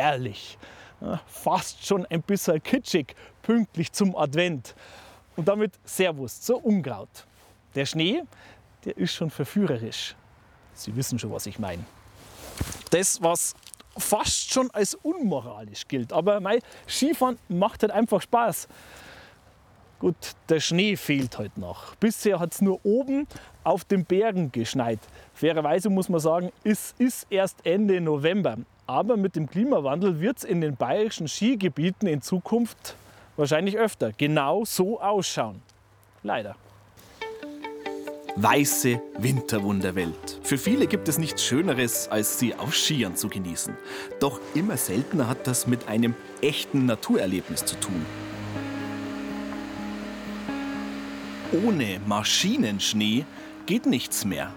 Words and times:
herrlich. 0.00 0.58
Fast 1.26 1.86
schon 1.86 2.06
ein 2.06 2.22
bisschen 2.22 2.62
kitschig, 2.62 3.14
pünktlich 3.42 3.92
zum 3.92 4.16
Advent. 4.16 4.74
Und 5.36 5.48
damit 5.48 5.72
Servus 5.84 6.40
zur 6.40 6.64
Unkraut. 6.64 7.26
Der 7.74 7.86
Schnee, 7.86 8.22
der 8.84 8.96
ist 8.96 9.14
schon 9.14 9.30
verführerisch. 9.30 10.14
Sie 10.74 10.94
wissen 10.96 11.18
schon, 11.18 11.32
was 11.32 11.46
ich 11.46 11.58
meine. 11.58 11.84
Das, 12.90 13.22
was 13.22 13.54
fast 13.96 14.52
schon 14.52 14.70
als 14.72 14.94
unmoralisch 14.94 15.86
gilt. 15.86 16.12
Aber 16.12 16.40
mein 16.40 16.60
Skifahren 16.86 17.38
macht 17.48 17.82
halt 17.82 17.92
einfach 17.92 18.22
Spaß. 18.22 18.68
Gut, 19.98 20.16
der 20.48 20.60
Schnee 20.60 20.96
fehlt 20.96 21.36
heute 21.36 21.60
noch. 21.60 21.94
Bisher 21.96 22.38
hat 22.38 22.54
es 22.54 22.62
nur 22.62 22.80
oben 22.84 23.26
auf 23.64 23.84
den 23.84 24.06
Bergen 24.06 24.50
geschneit. 24.50 24.98
Fairerweise 25.34 25.90
muss 25.90 26.08
man 26.08 26.20
sagen, 26.20 26.50
es 26.64 26.94
ist 26.96 27.26
erst 27.28 27.64
Ende 27.66 28.00
November. 28.00 28.56
Aber 28.90 29.16
mit 29.16 29.36
dem 29.36 29.48
Klimawandel 29.48 30.18
wird 30.18 30.38
es 30.38 30.42
in 30.42 30.60
den 30.60 30.74
bayerischen 30.74 31.28
Skigebieten 31.28 32.08
in 32.08 32.22
Zukunft 32.22 32.96
wahrscheinlich 33.36 33.78
öfter 33.78 34.10
genau 34.10 34.64
so 34.64 35.00
ausschauen. 35.00 35.62
Leider. 36.24 36.56
Weiße 38.34 39.00
Winterwunderwelt. 39.16 40.40
Für 40.42 40.58
viele 40.58 40.88
gibt 40.88 41.06
es 41.06 41.18
nichts 41.18 41.44
Schöneres, 41.44 42.08
als 42.08 42.40
sie 42.40 42.56
auf 42.56 42.74
Skiern 42.74 43.14
zu 43.14 43.28
genießen. 43.28 43.76
Doch 44.18 44.40
immer 44.56 44.76
seltener 44.76 45.28
hat 45.28 45.46
das 45.46 45.68
mit 45.68 45.86
einem 45.86 46.16
echten 46.42 46.86
Naturerlebnis 46.86 47.64
zu 47.64 47.76
tun. 47.76 48.04
Ohne 51.64 52.00
Maschinenschnee 52.08 53.24
geht 53.66 53.86
nichts 53.86 54.24
mehr. 54.24 54.52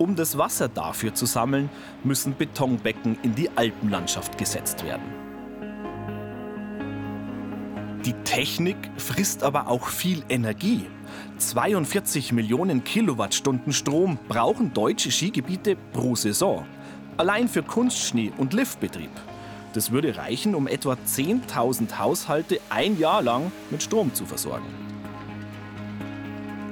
Um 0.00 0.16
das 0.16 0.38
Wasser 0.38 0.66
dafür 0.68 1.12
zu 1.12 1.26
sammeln, 1.26 1.68
müssen 2.04 2.34
Betonbecken 2.34 3.18
in 3.22 3.34
die 3.34 3.50
Alpenlandschaft 3.54 4.38
gesetzt 4.38 4.82
werden. 4.82 5.04
Die 8.06 8.14
Technik 8.24 8.78
frisst 8.96 9.42
aber 9.42 9.68
auch 9.68 9.88
viel 9.88 10.24
Energie. 10.30 10.86
42 11.36 12.32
Millionen 12.32 12.82
Kilowattstunden 12.82 13.74
Strom 13.74 14.18
brauchen 14.26 14.72
deutsche 14.72 15.10
Skigebiete 15.10 15.76
pro 15.92 16.14
Saison. 16.14 16.64
Allein 17.18 17.46
für 17.46 17.62
Kunstschnee 17.62 18.32
und 18.38 18.54
Liftbetrieb. 18.54 19.10
Das 19.74 19.90
würde 19.90 20.16
reichen, 20.16 20.54
um 20.54 20.66
etwa 20.66 20.94
10.000 20.94 21.98
Haushalte 21.98 22.58
ein 22.70 22.98
Jahr 22.98 23.20
lang 23.20 23.52
mit 23.68 23.82
Strom 23.82 24.14
zu 24.14 24.24
versorgen. 24.24 24.64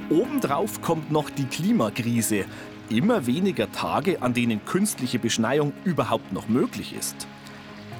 Obendrauf 0.09 0.81
kommt 0.81 1.13
noch 1.13 1.29
die 1.29 1.45
Klimakrise. 1.45 2.47
Immer 2.91 3.27
weniger 3.27 3.71
Tage, 3.71 4.23
an 4.23 4.33
denen 4.33 4.65
künstliche 4.65 5.19
Beschneiung 5.19 5.75
überhaupt 5.85 6.33
noch 6.33 6.49
möglich 6.49 6.95
ist. 6.95 7.27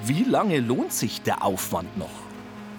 Wie 0.03 0.23
lange 0.23 0.59
lohnt 0.59 0.93
sich 0.93 1.21
der 1.21 1.43
Aufwand 1.43 1.95
noch? 1.97 2.09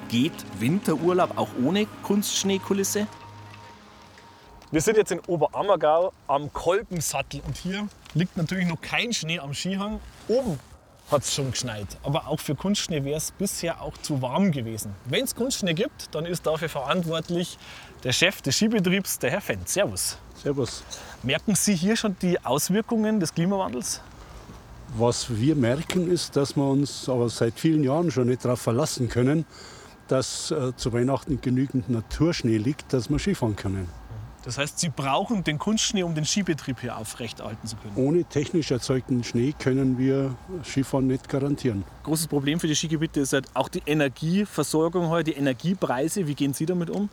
Geht 0.08 0.32
Winterurlaub 0.58 1.38
auch 1.38 1.50
ohne 1.62 1.86
Kunstschneekulisse? 2.02 3.06
Wir 4.72 4.80
sind 4.80 4.96
jetzt 4.96 5.12
in 5.12 5.20
Oberammergau 5.20 6.12
am 6.26 6.52
Kolbensattel 6.52 7.42
und 7.46 7.56
hier 7.56 7.88
liegt 8.14 8.36
natürlich 8.36 8.66
noch 8.66 8.80
kein 8.80 9.12
Schnee 9.12 9.38
am 9.38 9.54
Skihang. 9.54 10.00
Oben 10.26 10.58
hat 11.10 11.22
es 11.22 11.34
schon 11.34 11.50
geschneit, 11.50 11.86
aber 12.02 12.28
auch 12.28 12.40
für 12.40 12.54
Kunstschnee 12.54 13.04
wäre 13.04 13.16
es 13.16 13.32
bisher 13.32 13.82
auch 13.82 13.96
zu 13.98 14.22
warm 14.22 14.52
gewesen. 14.52 14.94
Wenn 15.06 15.24
es 15.24 15.34
Kunstschnee 15.34 15.74
gibt, 15.74 16.14
dann 16.14 16.26
ist 16.26 16.46
dafür 16.46 16.68
verantwortlich 16.68 17.58
der 18.04 18.12
Chef 18.12 18.40
des 18.42 18.56
Skibetriebs, 18.56 19.18
der 19.18 19.30
Herr 19.30 19.40
Fendt. 19.40 19.68
Servus. 19.68 20.18
Servus. 20.42 20.82
Merken 21.22 21.54
Sie 21.54 21.74
hier 21.74 21.96
schon 21.96 22.16
die 22.22 22.42
Auswirkungen 22.44 23.20
des 23.20 23.34
Klimawandels? 23.34 24.00
Was 24.96 25.36
wir 25.36 25.54
merken, 25.54 26.10
ist, 26.10 26.36
dass 26.36 26.56
wir 26.56 26.64
uns 26.64 27.08
aber 27.08 27.28
seit 27.28 27.58
vielen 27.58 27.84
Jahren 27.84 28.10
schon 28.10 28.28
nicht 28.28 28.44
darauf 28.44 28.60
verlassen 28.60 29.08
können, 29.08 29.44
dass 30.08 30.50
äh, 30.50 30.74
zu 30.74 30.92
Weihnachten 30.92 31.40
genügend 31.40 31.88
Naturschnee 31.88 32.56
liegt, 32.56 32.92
dass 32.92 33.10
wir 33.10 33.18
Skifahren 33.18 33.54
können. 33.54 33.88
Das 34.42 34.56
heißt, 34.56 34.78
Sie 34.78 34.88
brauchen 34.88 35.44
den 35.44 35.58
Kunstschnee, 35.58 36.02
um 36.02 36.14
den 36.14 36.24
Skibetrieb 36.24 36.80
hier 36.80 36.96
aufrechterhalten 36.96 37.66
zu 37.66 37.76
können? 37.76 37.92
Ohne 37.96 38.24
technisch 38.24 38.70
erzeugten 38.70 39.22
Schnee 39.22 39.54
können 39.58 39.98
wir 39.98 40.34
Skifahren 40.64 41.06
nicht 41.06 41.28
garantieren. 41.28 41.84
Großes 42.04 42.26
Problem 42.26 42.58
für 42.58 42.66
die 42.66 42.74
Skigebiete 42.74 43.20
ist 43.20 43.34
halt 43.34 43.48
auch 43.52 43.68
die 43.68 43.82
Energieversorgung 43.84 45.08
heute, 45.08 45.32
die 45.32 45.36
Energiepreise. 45.36 46.26
Wie 46.26 46.34
gehen 46.34 46.54
Sie 46.54 46.64
damit 46.64 46.88
um? 46.88 47.10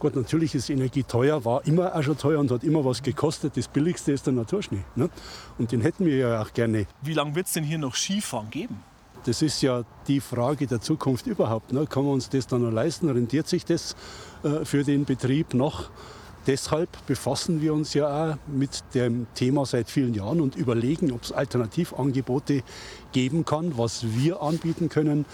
Gut, 0.00 0.16
natürlich 0.16 0.54
ist 0.54 0.70
Energie 0.70 1.02
teuer, 1.02 1.44
war 1.44 1.66
immer 1.66 1.94
auch 1.94 2.02
schon 2.02 2.16
teuer 2.16 2.40
und 2.40 2.50
hat 2.50 2.64
immer 2.64 2.84
was 2.84 3.02
gekostet. 3.02 3.56
Das 3.56 3.68
Billigste 3.68 4.12
ist 4.12 4.26
der 4.26 4.32
Naturschnee. 4.32 4.82
Ne? 4.96 5.10
Und 5.58 5.72
den 5.72 5.82
hätten 5.82 6.06
wir 6.06 6.16
ja 6.16 6.42
auch 6.42 6.52
gerne. 6.52 6.86
Wie 7.02 7.12
lange 7.12 7.34
wird 7.34 7.46
es 7.46 7.52
denn 7.52 7.64
hier 7.64 7.78
noch 7.78 7.94
Skifahren 7.94 8.50
geben? 8.50 8.82
Das 9.24 9.42
ist 9.42 9.60
ja 9.60 9.84
die 10.08 10.20
Frage 10.20 10.66
der 10.66 10.80
Zukunft 10.80 11.26
überhaupt. 11.26 11.72
Ne? 11.72 11.86
Kann 11.86 12.04
man 12.04 12.14
uns 12.14 12.30
das 12.30 12.46
dann 12.46 12.62
noch 12.62 12.70
leisten? 12.70 13.10
Rentiert 13.10 13.46
sich 13.48 13.66
das 13.66 13.94
äh, 14.42 14.64
für 14.64 14.84
den 14.84 15.04
Betrieb 15.04 15.52
noch? 15.52 15.90
Deshalb 16.50 17.06
befassen 17.06 17.60
wir 17.60 17.72
uns 17.72 17.94
ja 17.94 18.32
auch 18.32 18.36
mit 18.48 18.82
dem 18.92 19.28
Thema 19.36 19.64
seit 19.64 19.88
vielen 19.88 20.14
Jahren 20.14 20.40
und 20.40 20.56
überlegen, 20.56 21.12
ob 21.12 21.22
es 21.22 21.30
Alternativangebote 21.30 22.64
geben 23.12 23.44
kann, 23.44 23.78
was 23.78 24.04
wir 24.16 24.42
anbieten 24.42 24.88
können, 24.88 25.26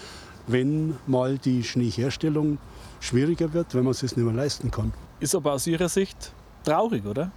wenn 0.45 0.95
mal 1.07 1.39
die 1.39 1.63
Schneeherstellung 1.63 2.59
schwieriger 2.99 3.51
wird, 3.53 3.73
wenn 3.73 3.83
man 3.83 3.93
es 3.93 4.01
sich 4.01 4.15
nicht 4.15 4.25
mehr 4.25 4.35
leisten 4.35 4.69
kann. 4.69 4.93
Ist 5.19 5.33
aber 5.33 5.53
aus 5.53 5.65
Ihrer 5.65 5.89
Sicht 5.89 6.33
traurig, 6.63 7.03
oder? 7.03 7.31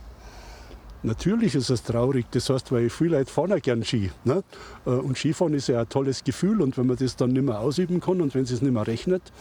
Natürlich 1.02 1.54
ist 1.54 1.70
es 1.70 1.82
traurig, 1.82 2.26
das 2.32 2.50
heißt, 2.50 2.72
weil 2.72 2.90
viele 2.90 3.16
Leute 3.16 3.32
fahren 3.32 3.54
auch 3.54 3.62
gern 3.62 3.82
Ski. 3.82 4.10
Ne? 4.24 4.44
Äh, 4.84 4.90
und 4.90 5.16
Skifahren 5.16 5.54
ist 5.54 5.68
ja 5.68 5.80
ein 5.80 5.88
tolles 5.88 6.22
Gefühl 6.22 6.60
und 6.60 6.76
wenn 6.76 6.86
man 6.86 6.98
das 6.98 7.16
dann 7.16 7.30
nicht 7.30 7.46
mehr 7.46 7.58
ausüben 7.58 8.00
kann 8.00 8.20
und 8.20 8.34
wenn 8.34 8.42
es 8.42 8.60
nicht 8.60 8.74
mehr 8.74 8.86
rechnet, 8.86 9.32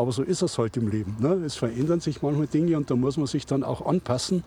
aber 0.00 0.12
so 0.12 0.22
ist 0.22 0.42
es 0.42 0.58
halt 0.58 0.76
im 0.76 0.88
Leben. 0.88 1.16
Ne? 1.20 1.34
Es 1.44 1.56
verändern 1.56 2.00
sich 2.00 2.22
manchmal 2.22 2.46
Dinge 2.46 2.76
und 2.76 2.90
da 2.90 2.96
muss 2.96 3.16
man 3.16 3.26
sich 3.26 3.46
dann 3.46 3.62
auch 3.62 3.84
anpassen. 3.84 4.42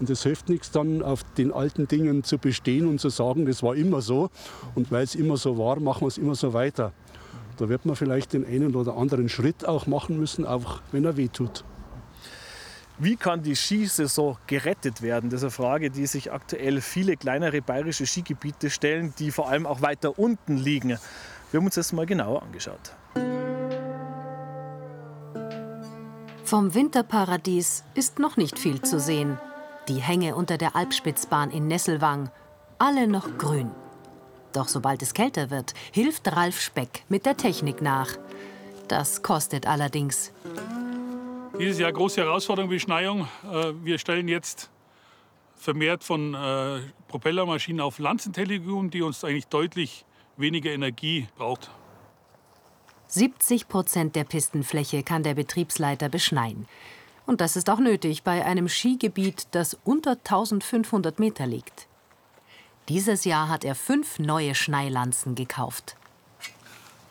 Und 0.00 0.10
es 0.10 0.22
hilft 0.22 0.48
nichts, 0.48 0.70
dann 0.70 1.02
auf 1.02 1.22
den 1.36 1.52
alten 1.52 1.86
Dingen 1.86 2.24
zu 2.24 2.38
bestehen 2.38 2.86
und 2.86 3.00
zu 3.00 3.08
sagen, 3.08 3.46
das 3.46 3.62
war 3.62 3.74
immer 3.74 4.00
so. 4.00 4.30
Und 4.74 4.90
weil 4.90 5.04
es 5.04 5.14
immer 5.14 5.36
so 5.36 5.58
war, 5.58 5.78
machen 5.80 6.02
wir 6.02 6.08
es 6.08 6.18
immer 6.18 6.34
so 6.34 6.52
weiter. 6.52 6.92
Da 7.56 7.68
wird 7.68 7.86
man 7.86 7.94
vielleicht 7.94 8.32
den 8.32 8.44
einen 8.44 8.74
oder 8.74 8.96
anderen 8.96 9.28
Schritt 9.28 9.66
auch 9.66 9.86
machen 9.86 10.18
müssen, 10.18 10.44
auch 10.44 10.80
wenn 10.90 11.04
er 11.04 11.16
weh 11.16 11.28
tut. 11.28 11.64
Wie 12.98 13.16
kann 13.16 13.42
die 13.42 13.56
Skisaison 13.56 14.36
gerettet 14.46 15.02
werden? 15.02 15.30
Das 15.30 15.40
ist 15.40 15.44
eine 15.44 15.50
Frage, 15.50 15.90
die 15.90 16.06
sich 16.06 16.32
aktuell 16.32 16.80
viele 16.80 17.16
kleinere 17.16 17.60
bayerische 17.60 18.06
Skigebiete 18.06 18.70
stellen, 18.70 19.12
die 19.18 19.32
vor 19.32 19.48
allem 19.48 19.66
auch 19.66 19.82
weiter 19.82 20.16
unten 20.18 20.56
liegen. 20.56 20.98
Wir 21.50 21.58
haben 21.58 21.66
uns 21.66 21.74
das 21.74 21.92
mal 21.92 22.06
genauer 22.06 22.42
angeschaut. 22.42 22.94
Vom 26.44 26.74
Winterparadies 26.74 27.84
ist 27.94 28.18
noch 28.18 28.36
nicht 28.36 28.58
viel 28.58 28.82
zu 28.82 29.00
sehen. 29.00 29.38
Die 29.88 30.02
Hänge 30.02 30.36
unter 30.36 30.58
der 30.58 30.76
Alpspitzbahn 30.76 31.50
in 31.50 31.68
Nesselwang, 31.68 32.30
alle 32.78 33.08
noch 33.08 33.38
grün. 33.38 33.70
Doch 34.52 34.68
sobald 34.68 35.00
es 35.00 35.14
kälter 35.14 35.48
wird, 35.48 35.72
hilft 35.90 36.30
Ralf 36.30 36.60
Speck 36.60 37.04
mit 37.08 37.24
der 37.24 37.38
Technik 37.38 37.80
nach. 37.80 38.10
Das 38.88 39.22
kostet 39.22 39.66
allerdings. 39.66 40.32
Dieses 41.58 41.78
Jahr 41.78 41.92
große 41.92 42.20
Herausforderung 42.20 42.68
Beschneiung. 42.68 43.26
Äh, 43.50 43.72
wir 43.82 43.98
stellen 43.98 44.28
jetzt 44.28 44.70
vermehrt 45.56 46.04
von 46.04 46.34
äh, 46.34 46.80
Propellermaschinen 47.08 47.80
auf 47.80 47.98
Lanzentelegrum, 47.98 48.90
die 48.90 49.00
uns 49.00 49.24
eigentlich 49.24 49.46
deutlich 49.46 50.04
weniger 50.36 50.72
Energie 50.72 51.26
braucht. 51.36 51.70
70 53.14 53.68
Prozent 53.68 54.16
der 54.16 54.24
Pistenfläche 54.24 55.04
kann 55.04 55.22
der 55.22 55.34
Betriebsleiter 55.34 56.08
beschneien. 56.08 56.66
Und 57.26 57.40
das 57.40 57.54
ist 57.54 57.70
auch 57.70 57.78
nötig 57.78 58.24
bei 58.24 58.44
einem 58.44 58.68
Skigebiet, 58.68 59.46
das 59.52 59.78
unter 59.84 60.12
1500 60.12 61.20
Meter 61.20 61.46
liegt. 61.46 61.86
Dieses 62.88 63.24
Jahr 63.24 63.48
hat 63.48 63.64
er 63.64 63.76
fünf 63.76 64.18
neue 64.18 64.54
Schneilanzen 64.54 65.36
gekauft. 65.36 65.96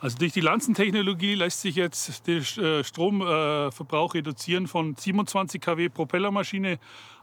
Also 0.01 0.17
durch 0.17 0.33
die 0.33 0.41
Lanzentechnologie 0.41 1.35
lässt 1.35 1.61
sich 1.61 1.77
jetzt 1.77 2.27
der 2.27 2.41
äh, 2.57 2.83
Stromverbrauch 2.83 4.13
reduzieren 4.13 4.67
von 4.67 4.95
27 4.97 5.61
kW 5.61 5.87
Propellermaschine 5.87 6.79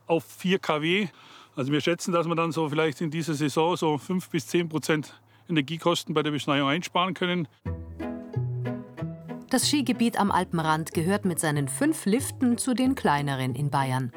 auf 0.06 0.24
4 0.24 0.58
kW. 0.58 1.08
Also 1.54 1.70
wir 1.70 1.82
schätzen, 1.82 2.12
dass 2.12 2.26
wir 2.26 2.34
dann 2.34 2.50
so 2.50 2.70
vielleicht 2.70 3.02
in 3.02 3.10
dieser 3.10 3.34
Saison 3.34 3.76
so 3.76 3.98
5 3.98 4.30
bis 4.30 4.46
10 4.46 4.70
Prozent 4.70 5.20
Energiekosten 5.50 6.14
bei 6.14 6.22
der 6.22 6.30
Beschneiung 6.30 6.70
einsparen 6.70 7.12
können. 7.12 7.46
Das 9.50 9.66
Skigebiet 9.66 10.16
am 10.20 10.30
Alpenrand 10.30 10.94
gehört 10.94 11.24
mit 11.24 11.40
seinen 11.40 11.66
fünf 11.66 12.06
Liften 12.06 12.56
zu 12.56 12.72
den 12.72 12.94
kleineren 12.94 13.56
in 13.56 13.68
Bayern. 13.68 14.12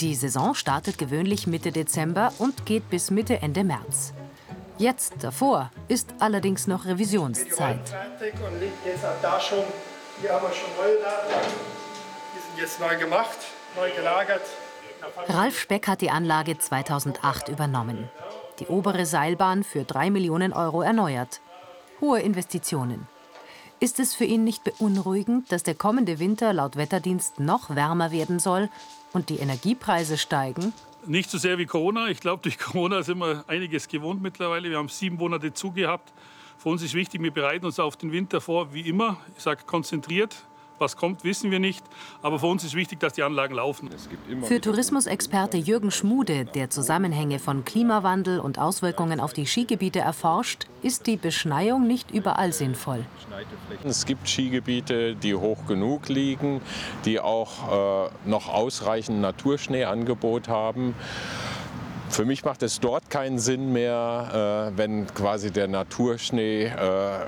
Die 0.00 0.14
Saison 0.14 0.54
startet 0.54 0.98
gewöhnlich 0.98 1.46
Mitte 1.46 1.72
Dezember 1.72 2.30
und 2.38 2.66
geht 2.66 2.90
bis 2.90 3.10
Mitte 3.10 3.40
Ende 3.40 3.64
März. 3.64 4.12
Jetzt 4.76 5.14
davor 5.20 5.70
ist 5.88 6.12
allerdings 6.18 6.66
noch 6.66 6.84
Revisionszeit. 6.84 7.78
und 7.80 8.60
liegt 8.60 8.84
jetzt 8.84 9.02
auch 9.06 9.20
da 9.22 9.40
schon. 9.40 9.64
Hier 10.20 10.34
haben 10.34 10.46
wir 10.46 10.52
schon 10.52 10.68
Rollladen. 10.78 11.48
Die 12.34 12.40
sind 12.40 12.60
jetzt 12.62 12.78
neu 12.78 12.98
gemacht, 12.98 13.38
neu 13.76 13.90
gelagert. 13.92 14.42
Ralf 15.28 15.58
Speck 15.58 15.88
hat 15.88 16.02
die 16.02 16.10
Anlage 16.10 16.58
2008 16.58 17.48
übernommen. 17.48 18.10
Die 18.58 18.66
obere 18.66 19.06
Seilbahn 19.06 19.64
für 19.64 19.84
3 19.84 20.10
Millionen 20.10 20.52
Euro 20.52 20.82
erneuert. 20.82 21.40
hohe 22.02 22.20
Investitionen. 22.20 23.08
Ist 23.78 24.00
es 24.00 24.14
für 24.14 24.24
ihn 24.24 24.42
nicht 24.42 24.64
beunruhigend, 24.64 25.52
dass 25.52 25.62
der 25.62 25.74
kommende 25.74 26.18
Winter 26.18 26.54
laut 26.54 26.76
Wetterdienst 26.76 27.40
noch 27.40 27.74
wärmer 27.76 28.10
werden 28.10 28.38
soll 28.38 28.70
und 29.12 29.28
die 29.28 29.36
Energiepreise 29.36 30.16
steigen? 30.16 30.72
Nicht 31.04 31.30
so 31.30 31.36
sehr 31.36 31.58
wie 31.58 31.66
Corona. 31.66 32.08
Ich 32.08 32.20
glaube, 32.20 32.42
durch 32.42 32.58
Corona 32.58 33.02
sind 33.02 33.18
wir 33.18 33.44
einiges 33.48 33.88
gewohnt 33.88 34.22
mittlerweile. 34.22 34.70
Wir 34.70 34.78
haben 34.78 34.88
sieben 34.88 35.16
Monate 35.16 35.52
zugehabt. 35.52 36.10
Für 36.56 36.70
uns 36.70 36.82
ist 36.82 36.94
wichtig, 36.94 37.22
wir 37.22 37.30
bereiten 37.30 37.66
uns 37.66 37.78
auf 37.78 37.96
den 37.96 38.12
Winter 38.12 38.40
vor, 38.40 38.72
wie 38.72 38.88
immer. 38.88 39.18
Ich 39.36 39.42
sage 39.42 39.64
konzentriert, 39.66 40.36
was 40.78 40.96
kommt, 40.96 41.24
wissen 41.24 41.50
wir 41.50 41.58
nicht. 41.58 41.84
Aber 42.22 42.38
für 42.38 42.46
uns 42.46 42.64
ist 42.64 42.74
wichtig, 42.74 43.00
dass 43.00 43.14
die 43.14 43.22
Anlagen 43.22 43.54
laufen. 43.54 43.90
Für 44.42 44.60
Tourismusexperte 44.60 45.56
Jürgen 45.56 45.90
Schmude, 45.90 46.44
der 46.44 46.70
Zusammenhänge 46.70 47.38
von 47.38 47.64
Klimawandel 47.64 48.40
und 48.40 48.58
Auswirkungen 48.58 49.20
auf 49.20 49.32
die 49.32 49.46
Skigebiete 49.46 50.00
erforscht, 50.00 50.66
ist 50.82 51.06
die 51.06 51.16
Beschneiung 51.16 51.86
nicht 51.86 52.10
überall 52.10 52.52
sinnvoll. 52.52 53.04
Es 53.84 54.06
gibt 54.06 54.28
Skigebiete, 54.28 55.14
die 55.14 55.34
hoch 55.34 55.66
genug 55.66 56.08
liegen, 56.08 56.60
die 57.04 57.20
auch 57.20 58.06
äh, 58.06 58.10
noch 58.24 58.48
ausreichend 58.48 59.20
Naturschneeangebot 59.20 60.48
haben. 60.48 60.94
Für 62.08 62.24
mich 62.24 62.44
macht 62.44 62.62
es 62.62 62.80
dort 62.80 63.10
keinen 63.10 63.38
Sinn 63.38 63.72
mehr, 63.72 64.70
äh, 64.72 64.78
wenn 64.78 65.06
quasi 65.08 65.50
der 65.50 65.68
Naturschnee 65.68 66.66
äh, 66.66 67.26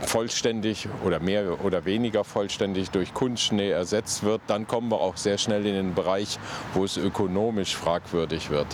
vollständig 0.00 0.88
oder 1.04 1.20
mehr 1.20 1.64
oder 1.64 1.84
weniger 1.84 2.24
vollständig 2.24 2.90
durch 2.90 3.14
Kunstschnee 3.14 3.70
ersetzt 3.70 4.22
wird, 4.22 4.40
dann 4.46 4.66
kommen 4.66 4.90
wir 4.90 5.00
auch 5.00 5.16
sehr 5.16 5.38
schnell 5.38 5.66
in 5.66 5.74
den 5.74 5.94
Bereich, 5.94 6.38
wo 6.74 6.84
es 6.84 6.96
ökonomisch 6.96 7.76
fragwürdig 7.76 8.50
wird. 8.50 8.66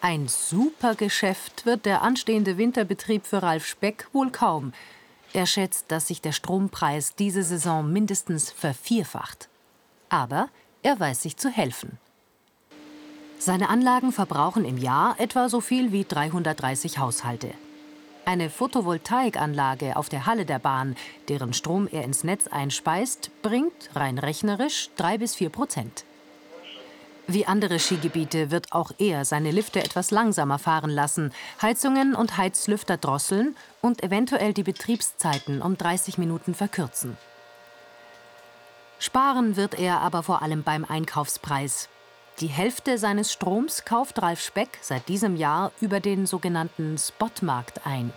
Ein 0.00 0.28
super 0.28 0.94
Geschäft 0.94 1.66
wird 1.66 1.84
der 1.84 2.02
anstehende 2.02 2.56
Winterbetrieb 2.56 3.26
für 3.26 3.42
Ralf 3.42 3.66
Speck 3.66 4.08
wohl 4.12 4.30
kaum. 4.30 4.72
Er 5.32 5.46
schätzt, 5.46 5.90
dass 5.90 6.06
sich 6.06 6.22
der 6.22 6.32
Strompreis 6.32 7.14
diese 7.16 7.42
Saison 7.42 7.92
mindestens 7.92 8.50
vervierfacht. 8.50 9.48
Aber 10.08 10.48
er 10.82 10.98
weiß 10.98 11.22
sich 11.22 11.36
zu 11.36 11.50
helfen. 11.50 11.98
Seine 13.40 13.68
Anlagen 13.68 14.12
verbrauchen 14.12 14.64
im 14.64 14.78
Jahr 14.78 15.16
etwa 15.18 15.48
so 15.48 15.60
viel 15.60 15.92
wie 15.92 16.04
330 16.04 16.98
Haushalte. 16.98 17.50
Eine 18.28 18.50
Photovoltaikanlage 18.50 19.96
auf 19.96 20.10
der 20.10 20.26
Halle 20.26 20.44
der 20.44 20.58
Bahn, 20.58 20.96
deren 21.28 21.54
Strom 21.54 21.88
er 21.90 22.04
ins 22.04 22.24
Netz 22.24 22.46
einspeist, 22.46 23.30
bringt 23.40 23.88
rein 23.94 24.18
rechnerisch 24.18 24.90
3 24.96 25.16
bis 25.16 25.34
4 25.36 25.48
Prozent. 25.48 26.04
Wie 27.26 27.46
andere 27.46 27.78
Skigebiete 27.78 28.50
wird 28.50 28.74
auch 28.74 28.92
er 28.98 29.24
seine 29.24 29.50
Lifte 29.50 29.82
etwas 29.82 30.10
langsamer 30.10 30.58
fahren 30.58 30.90
lassen, 30.90 31.32
Heizungen 31.62 32.14
und 32.14 32.36
Heizlüfter 32.36 32.98
drosseln 32.98 33.56
und 33.80 34.02
eventuell 34.02 34.52
die 34.52 34.62
Betriebszeiten 34.62 35.62
um 35.62 35.78
30 35.78 36.18
Minuten 36.18 36.54
verkürzen. 36.54 37.16
Sparen 38.98 39.56
wird 39.56 39.78
er 39.78 40.02
aber 40.02 40.22
vor 40.22 40.42
allem 40.42 40.64
beim 40.64 40.84
Einkaufspreis. 40.84 41.88
Die 42.40 42.46
Hälfte 42.46 42.98
seines 42.98 43.32
Stroms 43.32 43.84
kauft 43.84 44.22
Ralf 44.22 44.40
Speck 44.40 44.78
seit 44.80 45.08
diesem 45.08 45.34
Jahr 45.34 45.72
über 45.80 45.98
den 45.98 46.24
sogenannten 46.24 46.96
Spotmarkt 46.96 47.84
ein. 47.84 48.12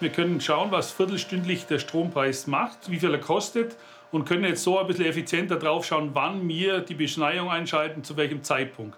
Wir 0.00 0.08
können 0.08 0.40
schauen, 0.40 0.70
was 0.70 0.92
viertelstündlich 0.92 1.66
der 1.66 1.78
Strompreis 1.78 2.46
macht, 2.46 2.90
wie 2.90 2.98
viel 2.98 3.12
er 3.12 3.20
kostet 3.20 3.76
und 4.12 4.26
können 4.26 4.44
jetzt 4.44 4.62
so 4.62 4.78
ein 4.78 4.86
bisschen 4.86 5.04
effizienter 5.04 5.56
drauf 5.56 5.84
schauen, 5.84 6.12
wann 6.14 6.48
wir 6.48 6.80
die 6.80 6.94
Beschneiung 6.94 7.50
einschalten, 7.50 8.02
zu 8.02 8.16
welchem 8.16 8.42
Zeitpunkt. 8.42 8.96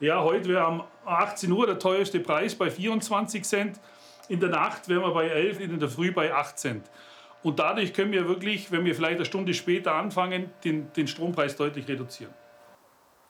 Ja, 0.00 0.24
heute 0.24 0.48
wäre 0.48 0.66
um 0.66 0.82
18 1.04 1.52
Uhr 1.52 1.64
der 1.66 1.78
teuerste 1.78 2.18
Preis 2.18 2.56
bei 2.56 2.72
24 2.72 3.44
Cent. 3.44 3.78
In 4.28 4.40
der 4.40 4.48
Nacht 4.48 4.88
wären 4.88 5.02
wir 5.02 5.14
bei 5.14 5.28
11, 5.28 5.60
in 5.60 5.78
der 5.78 5.88
Früh 5.88 6.10
bei 6.10 6.34
8 6.34 6.58
Cent. 6.58 6.84
Und 7.44 7.60
dadurch 7.60 7.94
können 7.94 8.10
wir 8.10 8.26
wirklich, 8.26 8.72
wenn 8.72 8.84
wir 8.84 8.96
vielleicht 8.96 9.16
eine 9.16 9.24
Stunde 9.24 9.54
später 9.54 9.94
anfangen, 9.94 10.50
den, 10.64 10.92
den 10.94 11.06
Strompreis 11.06 11.54
deutlich 11.54 11.86
reduzieren. 11.86 12.34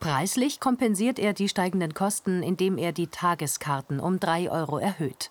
Preislich 0.05 0.61
kompensiert 0.61 1.19
er 1.19 1.33
die 1.33 1.49
steigenden 1.49 1.95
Kosten, 1.95 2.43
indem 2.43 2.77
er 2.77 2.93
die 2.93 3.07
Tageskarten 3.07 4.01
um 4.01 4.21
3 4.21 4.51
Euro 4.51 4.77
erhöht. 4.77 5.31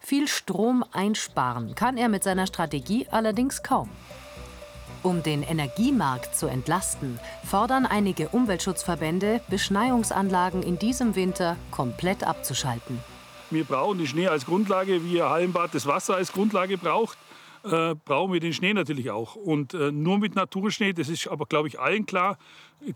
Viel 0.00 0.26
Strom 0.26 0.84
einsparen 0.90 1.76
kann 1.76 1.96
er 1.98 2.08
mit 2.08 2.24
seiner 2.24 2.48
Strategie 2.48 3.06
allerdings 3.12 3.62
kaum. 3.62 3.88
Um 5.04 5.22
den 5.22 5.44
Energiemarkt 5.44 6.34
zu 6.34 6.48
entlasten, 6.48 7.20
fordern 7.44 7.86
einige 7.86 8.28
Umweltschutzverbände, 8.30 9.40
Beschneiungsanlagen 9.48 10.64
in 10.64 10.80
diesem 10.80 11.14
Winter 11.14 11.56
komplett 11.70 12.24
abzuschalten. 12.24 12.98
Wir 13.50 13.62
brauchen 13.62 13.98
den 13.98 14.08
Schnee 14.08 14.26
als 14.26 14.46
Grundlage, 14.46 15.04
wie 15.04 15.22
ein 15.22 15.30
Hallenbad 15.30 15.72
das 15.76 15.86
Wasser 15.86 16.16
als 16.16 16.32
Grundlage 16.32 16.76
braucht 16.76 17.16
äh, 17.64 17.94
brauchen 17.94 18.32
wir 18.32 18.40
den 18.40 18.52
Schnee 18.52 18.74
natürlich 18.74 19.10
auch. 19.10 19.36
Und 19.36 19.74
äh, 19.74 19.92
nur 19.92 20.18
mit 20.18 20.34
Naturschnee, 20.34 20.92
das 20.92 21.08
ist 21.08 21.28
aber, 21.28 21.46
glaube 21.46 21.68
ich, 21.68 21.78
allen 21.78 22.06
klar, 22.06 22.38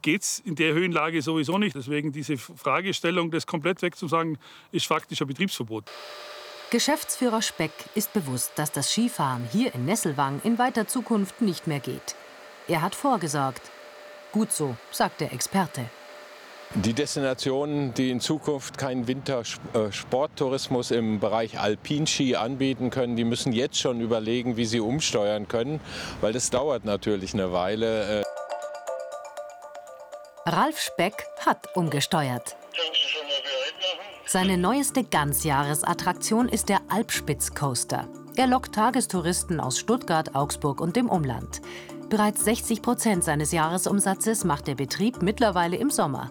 geht 0.03 0.23
es 0.23 0.41
in 0.41 0.55
der 0.55 0.75
Höhenlage 0.75 1.23
sowieso 1.23 1.59
nicht. 1.59 1.77
Deswegen 1.77 2.13
diese 2.13 2.37
Fragestellung, 2.37 3.31
das 3.31 3.47
komplett 3.47 3.83
wegzusagen, 3.83 4.39
ist 4.73 4.87
faktisch 4.87 5.21
ein 5.21 5.29
Betriebsverbot. 5.29 5.85
Geschäftsführer 6.71 7.43
Speck 7.43 7.71
ist 7.95 8.13
bewusst, 8.13 8.53
dass 8.57 8.73
das 8.73 8.91
Skifahren 8.91 9.49
hier 9.53 9.73
in 9.75 9.85
Nesselwang 9.85 10.41
in 10.43 10.59
weiter 10.59 10.89
Zukunft 10.89 11.41
nicht 11.41 11.69
mehr 11.69 11.81
geht. 11.81 12.17
Er 12.67 12.83
hat 12.83 12.97
vorgesorgt. 12.97 13.71
Gut 14.33 14.51
so, 14.51 14.77
sagt 14.91 15.21
der 15.21 15.33
Experte. 15.33 15.89
Die 16.85 16.93
Destinationen, 16.93 17.95
die 17.95 18.11
in 18.11 18.21
Zukunft 18.21 18.77
keinen 18.77 19.09
Wintersporttourismus 19.09 20.91
im 20.91 21.21
Bereich 21.21 21.59
Alpinski 21.59 22.37
anbieten 22.37 22.91
können, 22.91 23.17
die 23.17 23.25
müssen 23.25 23.53
jetzt 23.53 23.79
schon 23.79 24.03
überlegen, 24.03 24.59
wie 24.59 24.67
sie 24.67 24.81
umsteuern 24.81 25.49
können, 25.49 25.81
weil 26.21 26.35
das 26.35 26.51
dauert 26.51 26.85
natürlich 26.85 27.33
eine 27.33 27.51
Weile. 27.51 28.21
Äh. 28.21 28.25
Ralf 30.45 30.79
Speck 30.79 31.25
hat 31.47 31.75
umgesteuert. 31.75 32.57
Seine 34.27 34.59
neueste 34.59 35.03
Ganzjahresattraktion 35.03 36.47
ist 36.47 36.69
der 36.69 36.81
Alpspitz 36.89 37.55
Coaster. 37.55 38.07
Er 38.37 38.49
lockt 38.49 38.75
Tagestouristen 38.75 39.61
aus 39.61 39.79
Stuttgart, 39.79 40.35
Augsburg 40.35 40.83
und 40.83 40.95
dem 40.95 41.09
Umland. 41.09 41.63
Bereits 42.11 42.45
60 42.45 42.83
Prozent 42.83 43.25
seines 43.25 43.51
Jahresumsatzes 43.51 44.45
macht 44.45 44.67
der 44.67 44.75
Betrieb 44.75 45.23
mittlerweile 45.23 45.77
im 45.77 45.91
Sommer. 45.91 46.31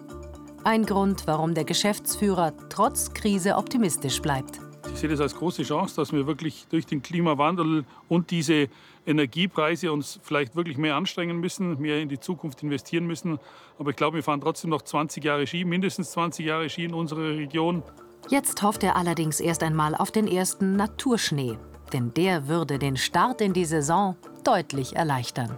Ein 0.66 0.84
Grund, 0.84 1.28
warum 1.28 1.54
der 1.54 1.62
Geschäftsführer 1.62 2.52
trotz 2.68 3.14
Krise 3.14 3.54
optimistisch 3.54 4.20
bleibt. 4.20 4.58
Ich 4.92 4.98
sehe 4.98 5.08
das 5.08 5.20
als 5.20 5.36
große 5.36 5.62
Chance, 5.62 5.94
dass 5.94 6.12
wir 6.12 6.26
wirklich 6.26 6.66
durch 6.68 6.86
den 6.86 7.02
Klimawandel 7.02 7.84
und 8.08 8.32
diese 8.32 8.66
Energiepreise 9.06 9.92
uns 9.92 10.18
vielleicht 10.24 10.56
wirklich 10.56 10.76
mehr 10.76 10.96
anstrengen 10.96 11.38
müssen, 11.38 11.80
mehr 11.80 12.00
in 12.00 12.08
die 12.08 12.18
Zukunft 12.18 12.64
investieren 12.64 13.06
müssen. 13.06 13.38
Aber 13.78 13.90
ich 13.90 13.96
glaube, 13.96 14.16
wir 14.16 14.24
fahren 14.24 14.40
trotzdem 14.40 14.70
noch 14.70 14.82
20 14.82 15.22
Jahre 15.22 15.46
Ski, 15.46 15.64
mindestens 15.64 16.10
20 16.10 16.44
Jahre 16.44 16.68
Ski 16.68 16.86
in 16.86 16.94
unserer 16.94 17.36
Region. 17.36 17.84
Jetzt 18.28 18.60
hofft 18.64 18.82
er 18.82 18.96
allerdings 18.96 19.38
erst 19.38 19.62
einmal 19.62 19.94
auf 19.94 20.10
den 20.10 20.26
ersten 20.26 20.74
Naturschnee. 20.74 21.56
Denn 21.92 22.12
der 22.12 22.48
würde 22.48 22.80
den 22.80 22.96
Start 22.96 23.40
in 23.40 23.52
die 23.52 23.66
Saison 23.66 24.16
deutlich 24.42 24.96
erleichtern. 24.96 25.56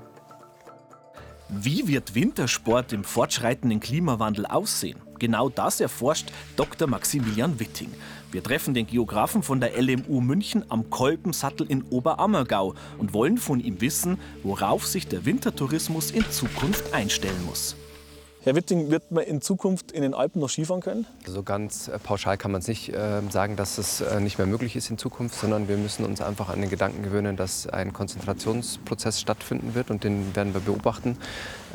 Wie 1.50 1.88
wird 1.88 2.14
Wintersport 2.14 2.92
im 2.92 3.04
fortschreitenden 3.04 3.80
Klimawandel 3.80 4.44
aussehen? 4.44 4.98
Genau 5.18 5.48
das 5.48 5.80
erforscht 5.80 6.30
Dr. 6.56 6.86
Maximilian 6.86 7.58
Witting. 7.58 7.90
Wir 8.30 8.42
treffen 8.42 8.74
den 8.74 8.86
Geografen 8.86 9.42
von 9.42 9.58
der 9.58 9.72
LMU 9.80 10.20
München 10.20 10.62
am 10.68 10.90
Kolpensattel 10.90 11.66
in 11.66 11.84
Oberammergau 11.84 12.74
und 12.98 13.14
wollen 13.14 13.38
von 13.38 13.60
ihm 13.60 13.80
wissen, 13.80 14.18
worauf 14.42 14.86
sich 14.86 15.08
der 15.08 15.24
Wintertourismus 15.24 16.10
in 16.10 16.30
Zukunft 16.30 16.92
einstellen 16.92 17.46
muss. 17.46 17.76
Herr 18.44 18.54
Witting, 18.54 18.88
wird 18.90 19.10
man 19.10 19.24
in 19.24 19.40
Zukunft 19.40 19.90
in 19.90 20.02
den 20.02 20.14
Alpen 20.14 20.40
noch 20.40 20.48
Skifahren 20.48 20.80
können? 20.80 21.06
So 21.26 21.42
ganz 21.42 21.88
äh, 21.88 21.98
pauschal 21.98 22.38
kann 22.38 22.52
man 22.52 22.60
es 22.60 22.68
nicht 22.68 22.88
äh, 22.94 23.20
sagen, 23.30 23.56
dass 23.56 23.78
es 23.78 24.00
äh, 24.00 24.20
nicht 24.20 24.38
mehr 24.38 24.46
möglich 24.46 24.76
ist 24.76 24.90
in 24.90 24.96
Zukunft, 24.96 25.40
sondern 25.40 25.66
wir 25.66 25.76
müssen 25.76 26.04
uns 26.04 26.20
einfach 26.20 26.48
an 26.48 26.60
den 26.60 26.70
Gedanken 26.70 27.02
gewöhnen, 27.02 27.36
dass 27.36 27.66
ein 27.66 27.92
Konzentrationsprozess 27.92 29.20
stattfinden 29.20 29.74
wird 29.74 29.90
und 29.90 30.04
den 30.04 30.36
werden 30.36 30.54
wir 30.54 30.60
beobachten. 30.60 31.18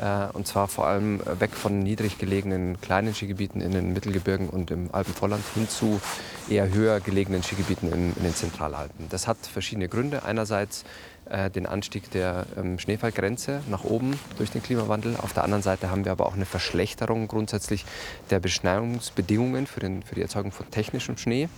Äh, 0.00 0.28
und 0.32 0.46
zwar 0.46 0.66
vor 0.68 0.86
allem 0.86 1.20
weg 1.38 1.50
von 1.52 1.80
niedrig 1.80 2.16
gelegenen 2.16 2.80
kleinen 2.80 3.14
Skigebieten 3.14 3.60
in 3.60 3.72
den 3.72 3.92
Mittelgebirgen 3.92 4.48
und 4.48 4.70
im 4.70 4.88
Alpenvorland 4.90 5.44
hin 5.54 5.68
zu 5.68 6.00
eher 6.48 6.72
höher 6.72 7.00
gelegenen 7.00 7.42
Skigebieten 7.42 7.92
in, 7.92 8.16
in 8.16 8.22
den 8.22 8.34
Zentralalpen. 8.34 9.10
Das 9.10 9.28
hat 9.28 9.36
verschiedene 9.46 9.88
Gründe. 9.88 10.22
Einerseits 10.24 10.84
äh, 11.30 11.50
den 11.50 11.66
Anstieg 11.66 12.10
der 12.10 12.46
ähm, 12.56 12.78
Schneefallgrenze 12.78 13.62
nach 13.70 13.84
oben 13.84 14.18
durch 14.36 14.50
den 14.50 14.62
Klimawandel. 14.62 15.16
Auf 15.16 15.32
der 15.32 15.44
anderen 15.44 15.62
Seite 15.62 15.90
haben 15.90 16.04
wir 16.04 16.12
aber 16.12 16.26
auch 16.26 16.34
eine 16.34 16.46
Verschlechterung 16.46 17.28
grundsätzlich 17.28 17.84
der 18.30 18.40
Beschneiungsbedingungen 18.40 19.66
für, 19.66 19.80
den, 19.80 20.02
für 20.02 20.14
die 20.14 20.22
Erzeugung 20.22 20.52
von 20.52 20.70
technischem 20.70 21.16
Schnee. 21.16 21.48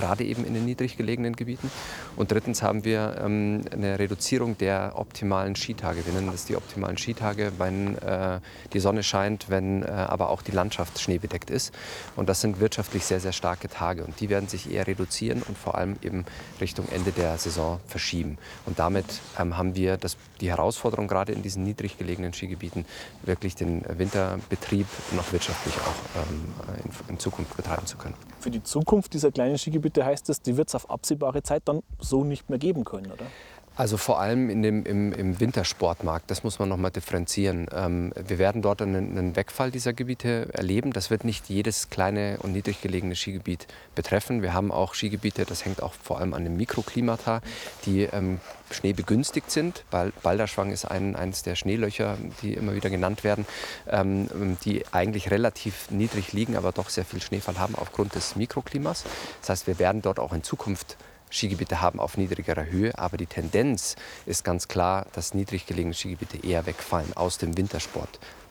Gerade 0.00 0.24
eben 0.24 0.44
in 0.44 0.54
den 0.54 0.64
niedrig 0.64 0.96
gelegenen 0.96 1.36
Gebieten. 1.36 1.70
Und 2.16 2.32
drittens 2.32 2.62
haben 2.62 2.84
wir 2.84 3.20
ähm, 3.22 3.62
eine 3.70 3.98
Reduzierung 3.98 4.56
der 4.56 4.92
optimalen 4.94 5.54
Skitage. 5.56 6.04
Wir 6.06 6.14
nennen 6.14 6.30
das 6.32 6.46
die 6.46 6.56
optimalen 6.56 6.96
Skitage, 6.96 7.52
wenn 7.58 7.98
äh, 7.98 8.40
die 8.72 8.80
Sonne 8.80 9.02
scheint, 9.02 9.50
wenn 9.50 9.82
äh, 9.82 9.86
aber 9.86 10.30
auch 10.30 10.42
die 10.42 10.52
Landschaft 10.52 10.98
schneebedeckt 10.98 11.50
ist. 11.50 11.74
Und 12.16 12.28
das 12.28 12.40
sind 12.40 12.60
wirtschaftlich 12.60 13.04
sehr, 13.04 13.20
sehr 13.20 13.32
starke 13.32 13.68
Tage. 13.68 14.04
Und 14.04 14.18
die 14.20 14.30
werden 14.30 14.48
sich 14.48 14.72
eher 14.72 14.86
reduzieren 14.86 15.42
und 15.46 15.58
vor 15.58 15.74
allem 15.76 15.96
eben 16.02 16.24
Richtung 16.60 16.88
Ende 16.90 17.12
der 17.12 17.36
Saison 17.36 17.80
verschieben. 17.86 18.38
Und 18.64 18.78
damit 18.78 19.06
ähm, 19.38 19.58
haben 19.58 19.74
wir 19.74 19.98
das, 19.98 20.16
die 20.40 20.48
Herausforderung, 20.48 21.08
gerade 21.08 21.32
in 21.32 21.42
diesen 21.42 21.62
niedrig 21.62 21.98
gelegenen 21.98 22.32
Skigebieten, 22.32 22.86
wirklich 23.22 23.54
den 23.54 23.84
Winterbetrieb 23.86 24.86
noch 25.12 25.32
wirtschaftlich 25.32 25.74
auch 25.76 26.22
ähm, 26.22 26.54
in, 26.84 27.14
in 27.14 27.18
Zukunft 27.18 27.54
betreiben 27.56 27.86
zu 27.86 27.98
können. 27.98 28.14
Für 28.40 28.50
die 28.50 28.62
Zukunft 28.62 29.12
dieser 29.12 29.30
kleinen 29.30 29.58
Skigebiete 29.58 29.89
heißt 29.98 30.28
es, 30.30 30.42
die 30.42 30.56
wird 30.56 30.68
es 30.68 30.74
auf 30.74 30.90
absehbare 30.90 31.42
Zeit 31.42 31.62
dann 31.66 31.82
so 31.98 32.24
nicht 32.24 32.48
mehr 32.50 32.58
geben 32.58 32.84
können, 32.84 33.10
oder? 33.12 33.26
Also 33.76 33.96
vor 33.96 34.20
allem 34.20 34.50
in 34.50 34.62
dem, 34.62 34.84
im, 34.84 35.12
im 35.12 35.40
Wintersportmarkt, 35.40 36.30
das 36.30 36.44
muss 36.44 36.58
man 36.58 36.68
noch 36.68 36.76
mal 36.76 36.90
differenzieren. 36.90 37.66
Ähm, 37.72 38.12
wir 38.14 38.38
werden 38.38 38.62
dort 38.62 38.82
einen, 38.82 39.16
einen, 39.16 39.36
Wegfall 39.36 39.70
dieser 39.70 39.92
Gebiete 39.92 40.48
erleben. 40.52 40.92
Das 40.92 41.08
wird 41.08 41.24
nicht 41.24 41.48
jedes 41.48 41.88
kleine 41.88 42.38
und 42.42 42.52
niedrig 42.52 42.82
gelegene 42.82 43.14
Skigebiet 43.14 43.68
betreffen. 43.94 44.42
Wir 44.42 44.52
haben 44.52 44.70
auch 44.72 44.94
Skigebiete, 44.94 45.44
das 45.46 45.64
hängt 45.64 45.82
auch 45.82 45.94
vor 45.94 46.18
allem 46.18 46.34
an 46.34 46.44
den 46.44 46.56
Mikroklimata, 46.56 47.40
die 47.86 48.02
ähm, 48.02 48.40
schneebegünstigt 48.70 49.50
sind. 49.50 49.84
Balderschwang 50.22 50.72
ist 50.72 50.84
ein, 50.84 51.16
eines 51.16 51.42
der 51.42 51.54
Schneelöcher, 51.54 52.18
die 52.42 52.54
immer 52.54 52.74
wieder 52.74 52.90
genannt 52.90 53.24
werden, 53.24 53.46
ähm, 53.88 54.58
die 54.64 54.84
eigentlich 54.92 55.30
relativ 55.30 55.90
niedrig 55.90 56.32
liegen, 56.32 56.56
aber 56.56 56.72
doch 56.72 56.90
sehr 56.90 57.04
viel 57.04 57.22
Schneefall 57.22 57.58
haben 57.58 57.76
aufgrund 57.76 58.14
des 58.14 58.36
Mikroklimas. 58.36 59.04
Das 59.40 59.50
heißt, 59.50 59.66
wir 59.68 59.78
werden 59.78 60.02
dort 60.02 60.18
auch 60.18 60.32
in 60.32 60.42
Zukunft 60.42 60.96
Skigebiete 61.30 61.80
haben 61.80 62.00
auf 62.00 62.16
niedrigerer 62.16 62.66
Höhe, 62.66 62.98
aber 62.98 63.16
die 63.16 63.26
Tendenz 63.26 63.96
ist 64.26 64.44
ganz 64.44 64.68
klar, 64.68 65.06
dass 65.12 65.34
niedrig 65.34 65.66
gelegene 65.66 65.94
Skigebiete 65.94 66.44
eher 66.46 66.66
wegfallen 66.66 67.16
aus 67.16 67.38
dem 67.38 67.54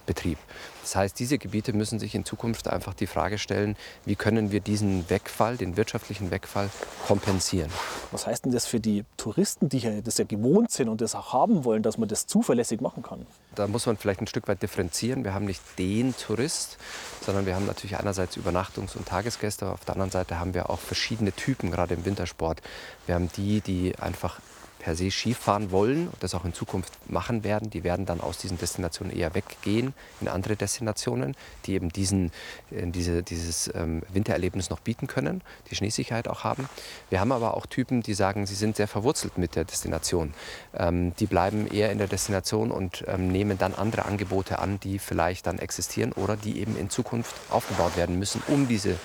Wintersportbetrieb. 0.10 0.38
Das 0.82 0.96
heißt, 0.96 1.20
diese 1.20 1.38
Gebiete 1.38 1.74
müssen 1.74 2.00
sich 2.00 2.16
in 2.16 2.26
Zukunft 2.26 2.68
einfach 2.68 2.94
die 2.94 3.06
Frage 3.06 3.38
stellen, 3.38 3.76
wie 4.06 4.16
können 4.16 4.52
wir 4.52 4.60
diesen 4.60 5.08
Wegfall, 5.10 5.56
den 5.58 5.78
wirtschaftlichen 5.78 6.32
Wegfall, 6.32 6.70
kompensieren. 7.06 7.70
Was 8.12 8.26
heißt 8.26 8.46
denn 8.46 8.52
das 8.52 8.66
für 8.66 8.80
die 8.80 9.06
Touristen, 9.18 9.70
die 9.70 10.02
das 10.02 10.18
ja 10.18 10.26
gewohnt 10.26 10.72
sind 10.72 10.90
und 10.90 11.02
das 11.02 11.14
auch 11.14 11.34
haben 11.34 11.64
wollen, 11.64 11.84
dass 11.84 11.98
man 11.98 12.10
das 12.10 12.26
zuverlässig 12.26 12.82
machen 12.82 13.04
kann? 13.04 13.28
Da 13.54 13.68
muss 13.68 13.86
man 13.86 13.98
vielleicht 13.98 14.22
ein 14.22 14.28
Stück 14.28 14.48
weit 14.48 14.64
differenzieren. 14.64 15.24
Wir 15.24 15.34
haben 15.34 15.46
nicht 15.46 15.62
den 15.78 16.16
Tourist, 16.16 16.78
sondern 17.22 17.46
wir 17.46 17.56
haben 17.56 17.68
natürlich 17.68 17.98
einerseits 17.98 18.38
Übernachtungs- 18.38 18.98
und 18.98 19.08
Tagesgäste, 19.08 19.66
aber 19.66 19.76
auf 19.76 19.86
der 19.86 19.94
anderen 19.94 20.12
Seite 20.12 20.40
haben 20.40 20.54
wir 20.56 20.70
auch 20.70 20.80
verschiedene 20.80 21.34
Typen, 21.34 21.70
gerade 21.70 21.94
im 21.94 22.06
Wintersport. 22.06 22.62
Wir 23.06 23.16
haben 23.16 23.30
die, 23.36 23.62
die 23.62 23.96
einfach 24.00 24.40
per 24.80 24.96
se 24.96 25.12
Skifahren 25.12 25.72
wollen 25.72 26.08
und 26.08 26.24
das 26.24 26.34
auch 26.34 26.46
in 26.46 26.54
Zukunft 26.54 26.94
machen 27.10 27.44
werden, 27.44 27.70
die 27.70 27.84
werden 27.84 28.06
dann 28.06 28.22
aus 28.22 28.38
diesen 28.38 28.58
Destinationen 28.58 29.16
eher 29.16 29.36
weggehen 29.36 29.94
in 30.22 30.28
andere 30.28 30.56
Destinationen, 30.56 31.36
die 31.66 31.74
eben 31.74 31.90
diesen, 31.90 32.32
äh, 32.72 32.88
diese, 32.88 33.22
dieses 33.22 33.70
ähm, 33.76 34.02
Wintererlebnis 34.12 34.70
noch 34.70 34.80
bieten 34.80 35.08
können, 35.08 35.42
die 35.70 35.76
Schneesicherheit 35.76 36.28
auch 36.28 36.44
haben. 36.44 36.68
Wir 37.10 37.20
haben 37.20 37.32
aber 37.32 37.56
auch 37.56 37.66
Typen, 37.66 38.02
die 38.02 38.14
sagen, 38.14 38.48
sie 38.48 38.56
sind 38.56 38.78
sehr 38.78 38.88
verwurzelt 38.88 39.38
mit 39.38 39.56
der 39.56 39.66
Destination. 39.66 40.34
Ähm, 40.74 41.14
die 41.20 41.28
bleiben 41.28 41.68
eher 41.68 41.92
in 41.92 41.98
der 41.98 42.08
Destination 42.08 42.72
und 42.72 43.04
ähm, 43.08 43.28
nehmen 43.28 43.58
dann 43.58 43.76
andere 43.76 44.06
Angebote 44.06 44.60
an, 44.60 44.80
die 44.80 44.98
vielleicht 44.98 45.46
dann 45.46 45.60
existieren 45.60 46.14
oder 46.14 46.38
die 46.38 46.60
eben 46.60 46.78
in 46.78 46.90
Zukunft 46.90 47.36
aufgebaut 47.50 47.98
werden 47.98 48.18
müssen, 48.18 48.42
um 48.48 48.68
diese 48.68 48.96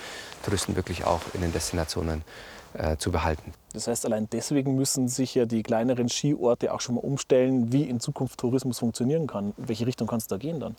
Touristen 0.45 0.77
wirklich 0.77 1.05
auch 1.05 1.23
in 1.33 1.41
den 1.41 1.53
Destinationen 1.53 2.23
äh, 2.75 2.97
zu 2.97 3.11
behalten. 3.11 3.53
Das 3.73 3.89
heißt, 3.89 4.05
allein 4.07 4.29
deswegen 4.31 4.75
müssen 4.77 5.09
sich 5.09 5.35
ja 5.35 5.47
die 5.47 5.63
kleineren 5.63 6.09
Skiorte 6.09 6.73
auch 6.73 6.81
schon 6.81 6.97
mal 6.97 7.01
umstellen, 7.03 7.73
wie 7.73 7.85
in 7.85 8.01
Zukunft 8.01 8.39
Tourismus 8.39 8.79
funktionieren 8.79 9.27
kann. 9.27 9.53
In 9.57 9.69
welche 9.69 9.87
Richtung 9.87 10.07
kann 10.07 10.19
es 10.19 10.27
da 10.27 10.37
gehen 10.37 10.61
dann? 10.61 10.77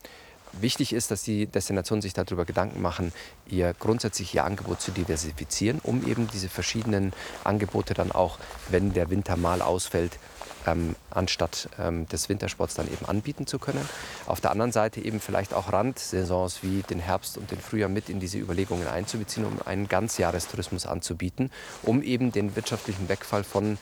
Wichtig 0.53 0.93
ist, 0.93 1.11
dass 1.11 1.23
die 1.23 1.47
Destinationen 1.47 2.01
sich 2.01 2.13
darüber 2.13 2.45
Gedanken 2.45 2.81
machen, 2.81 3.11
ihr 3.47 3.73
grundsätzlich 3.77 4.33
ihr 4.33 4.45
Angebot 4.45 4.79
zu 4.79 4.91
diversifizieren, 4.91 5.81
um 5.83 6.07
eben 6.07 6.27
diese 6.27 6.47
verschiedenen 6.47 7.11
Angebote 7.43 7.93
dann 7.93 8.11
auch, 8.11 8.37
wenn 8.69 8.93
der 8.93 9.09
Winter 9.09 9.35
mal 9.35 9.61
ausfällt, 9.61 10.17
ähm, 10.65 10.95
anstatt 11.10 11.69
ähm, 11.79 12.07
des 12.07 12.29
Wintersports 12.29 12.75
dann 12.75 12.88
eben 12.88 13.05
anbieten 13.05 13.48
zu 13.48 13.60
können. 13.60 13.88
Auf 14.25 14.41
der 14.41 14.51
anderen 14.51 14.72
Seite 14.72 15.01
eben 15.01 15.19
vielleicht 15.19 15.53
auch 15.53 15.72
Randsaisons 15.72 16.63
wie 16.63 16.81
den 16.84 17.00
Herbst 17.00 17.38
und 17.38 17.51
den 17.51 17.60
Frühjahr 17.60 17.89
mit 17.89 18.10
in 18.10 18.19
diese 18.19 18.38
Überlegungen 18.38 18.88
einzubeziehen, 18.88 19.45
um 19.45 19.60
einen 19.65 19.88
Ganzjahrestourismus 19.88 20.86
anzubieten, 20.86 21.51
um 21.84 22.01
eben 22.01 22.31
den 22.31 22.55
wirtschaftlichen 22.55 23.10
Wegfall 23.10 23.43
von 23.43 23.77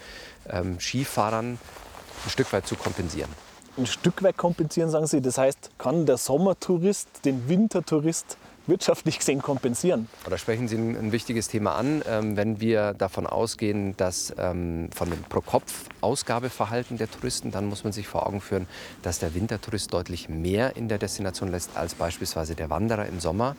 ähm, 0.49 0.79
Skifahrern 0.79 1.57
ein 2.25 2.29
Stück 2.29 2.51
weit 2.53 2.67
zu 2.67 2.75
kompensieren. 2.75 3.29
Ein 3.75 3.87
Stück 3.87 4.21
weit 4.21 4.37
kompensieren, 4.37 4.89
sagen 4.89 5.07
Sie. 5.07 5.21
Das 5.21 5.37
heißt, 5.37 5.71
kann 5.79 6.05
der 6.05 6.17
Sommertourist 6.17 7.25
den 7.25 7.49
Wintertourist 7.49 8.37
wirtschaftlich 8.67 9.19
gesehen 9.19 9.41
kompensieren. 9.41 10.07
Oder 10.25 10.37
sprechen 10.37 10.67
Sie 10.67 10.77
ein, 10.77 11.11
wichtiges 11.11 11.47
Thema 11.47 11.75
an, 11.75 12.01
ähm, 12.07 12.37
wenn 12.37 12.59
wir 12.59 12.93
davon 12.93 13.27
ausgehen, 13.27 13.95
dass 13.97 14.33
ähm, 14.37 14.89
von 14.93 15.09
dem 15.09 15.21
Pro-Kopf-Ausgabeverhalten 15.23 16.97
der 16.97 17.09
Touristen, 17.09 17.51
dann 17.51 17.65
muss 17.65 17.83
man 17.83 17.93
sich 17.93 18.07
vor 18.07 18.25
Augen 18.27 18.41
führen, 18.41 18.67
dass 19.01 19.19
der 19.19 19.35
Wintertourist 19.35 19.93
deutlich 19.93 20.29
mehr 20.29 20.75
in 20.75 20.87
der 20.87 20.97
Destination 20.97 21.49
lässt 21.49 21.75
als 21.75 21.95
beispielsweise 21.95 22.55
der 22.55 22.69
Wanderer 22.69 23.05
im 23.05 23.19
Sommer. 23.19 23.55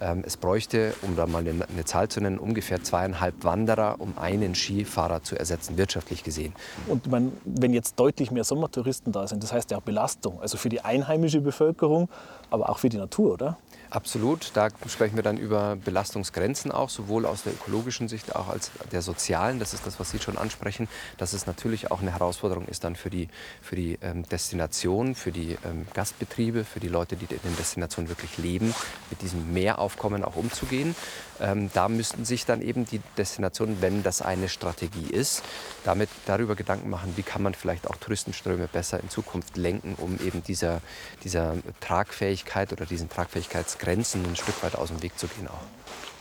Ähm, 0.00 0.22
es 0.26 0.36
bräuchte, 0.36 0.94
um 1.02 1.16
da 1.16 1.26
mal 1.26 1.38
eine, 1.38 1.68
eine, 1.68 1.84
Zahl 1.84 2.08
zu 2.08 2.20
nennen, 2.20 2.38
ungefähr 2.38 2.82
zweieinhalb 2.82 3.44
Wanderer, 3.44 3.96
um 3.98 4.16
einen 4.18 4.54
Skifahrer 4.54 5.22
zu 5.22 5.38
ersetzen, 5.38 5.76
wirtschaftlich 5.76 6.24
gesehen. 6.24 6.54
Und 6.88 7.10
man, 7.10 7.32
wenn 7.44 7.72
jetzt 7.72 7.98
deutlich 8.00 8.30
mehr 8.30 8.44
Sommertouristen 8.44 9.12
da 9.12 9.26
sind, 9.26 9.42
das 9.42 9.52
heißt 9.52 9.70
ja 9.70 9.78
auch 9.78 9.82
Belastung, 9.82 10.40
also 10.40 10.56
für 10.56 10.70
die 10.70 10.80
einheimische 10.80 11.40
Bevölkerung, 11.40 12.08
aber 12.50 12.70
auch 12.70 12.78
für 12.78 12.88
die 12.88 12.96
Natur, 12.96 13.34
oder? 13.34 13.58
Absolut. 13.92 14.52
Da 14.54 14.68
sprechen 14.88 15.16
wir 15.16 15.22
dann 15.22 15.36
über 15.36 15.76
Belastungsgrenzen 15.76 16.72
auch, 16.72 16.88
sowohl 16.88 17.26
aus 17.26 17.42
der 17.42 17.52
ökologischen 17.52 18.08
Sicht 18.08 18.34
auch 18.34 18.48
als 18.48 18.70
der 18.90 19.02
sozialen. 19.02 19.58
Das 19.58 19.74
ist 19.74 19.86
das, 19.86 20.00
was 20.00 20.10
Sie 20.10 20.18
schon 20.18 20.38
ansprechen, 20.38 20.88
dass 21.18 21.34
es 21.34 21.46
natürlich 21.46 21.90
auch 21.90 22.00
eine 22.00 22.10
Herausforderung 22.10 22.66
ist 22.68 22.84
dann 22.84 22.96
für 22.96 23.10
die, 23.10 23.28
für 23.60 23.76
die 23.76 23.98
ähm, 24.00 24.26
Destination, 24.26 25.14
für 25.14 25.30
die 25.30 25.58
ähm, 25.66 25.86
Gastbetriebe, 25.92 26.64
für 26.64 26.80
die 26.80 26.88
Leute, 26.88 27.16
die 27.16 27.26
in 27.26 27.40
den 27.44 27.56
Destinationen 27.58 28.08
wirklich 28.08 28.38
leben, 28.38 28.74
mit 29.10 29.20
diesem 29.20 29.52
Mehraufkommen 29.52 30.24
auch 30.24 30.36
umzugehen. 30.36 30.96
Ähm, 31.42 31.70
da 31.74 31.88
müssten 31.88 32.24
sich 32.24 32.46
dann 32.46 32.62
eben 32.62 32.86
die 32.86 33.00
Destinationen, 33.18 33.82
wenn 33.82 34.04
das 34.04 34.22
eine 34.22 34.48
Strategie 34.48 35.10
ist, 35.10 35.42
damit 35.84 36.08
darüber 36.24 36.54
Gedanken 36.54 36.88
machen, 36.88 37.14
wie 37.16 37.22
kann 37.22 37.42
man 37.42 37.52
vielleicht 37.54 37.88
auch 37.88 37.96
Touristenströme 37.96 38.68
besser 38.68 39.00
in 39.00 39.10
Zukunft 39.10 39.56
lenken, 39.56 39.96
um 39.98 40.18
eben 40.24 40.44
dieser, 40.44 40.80
dieser 41.24 41.56
Tragfähigkeit 41.80 42.72
oder 42.72 42.86
diesen 42.86 43.08
Tragfähigkeitsgrenzen 43.08 44.24
ein 44.24 44.36
Stück 44.36 44.62
weit 44.62 44.76
aus 44.76 44.88
dem 44.88 45.02
Weg 45.02 45.18
zu 45.18 45.26
gehen 45.26 45.48
auch. 45.48 45.64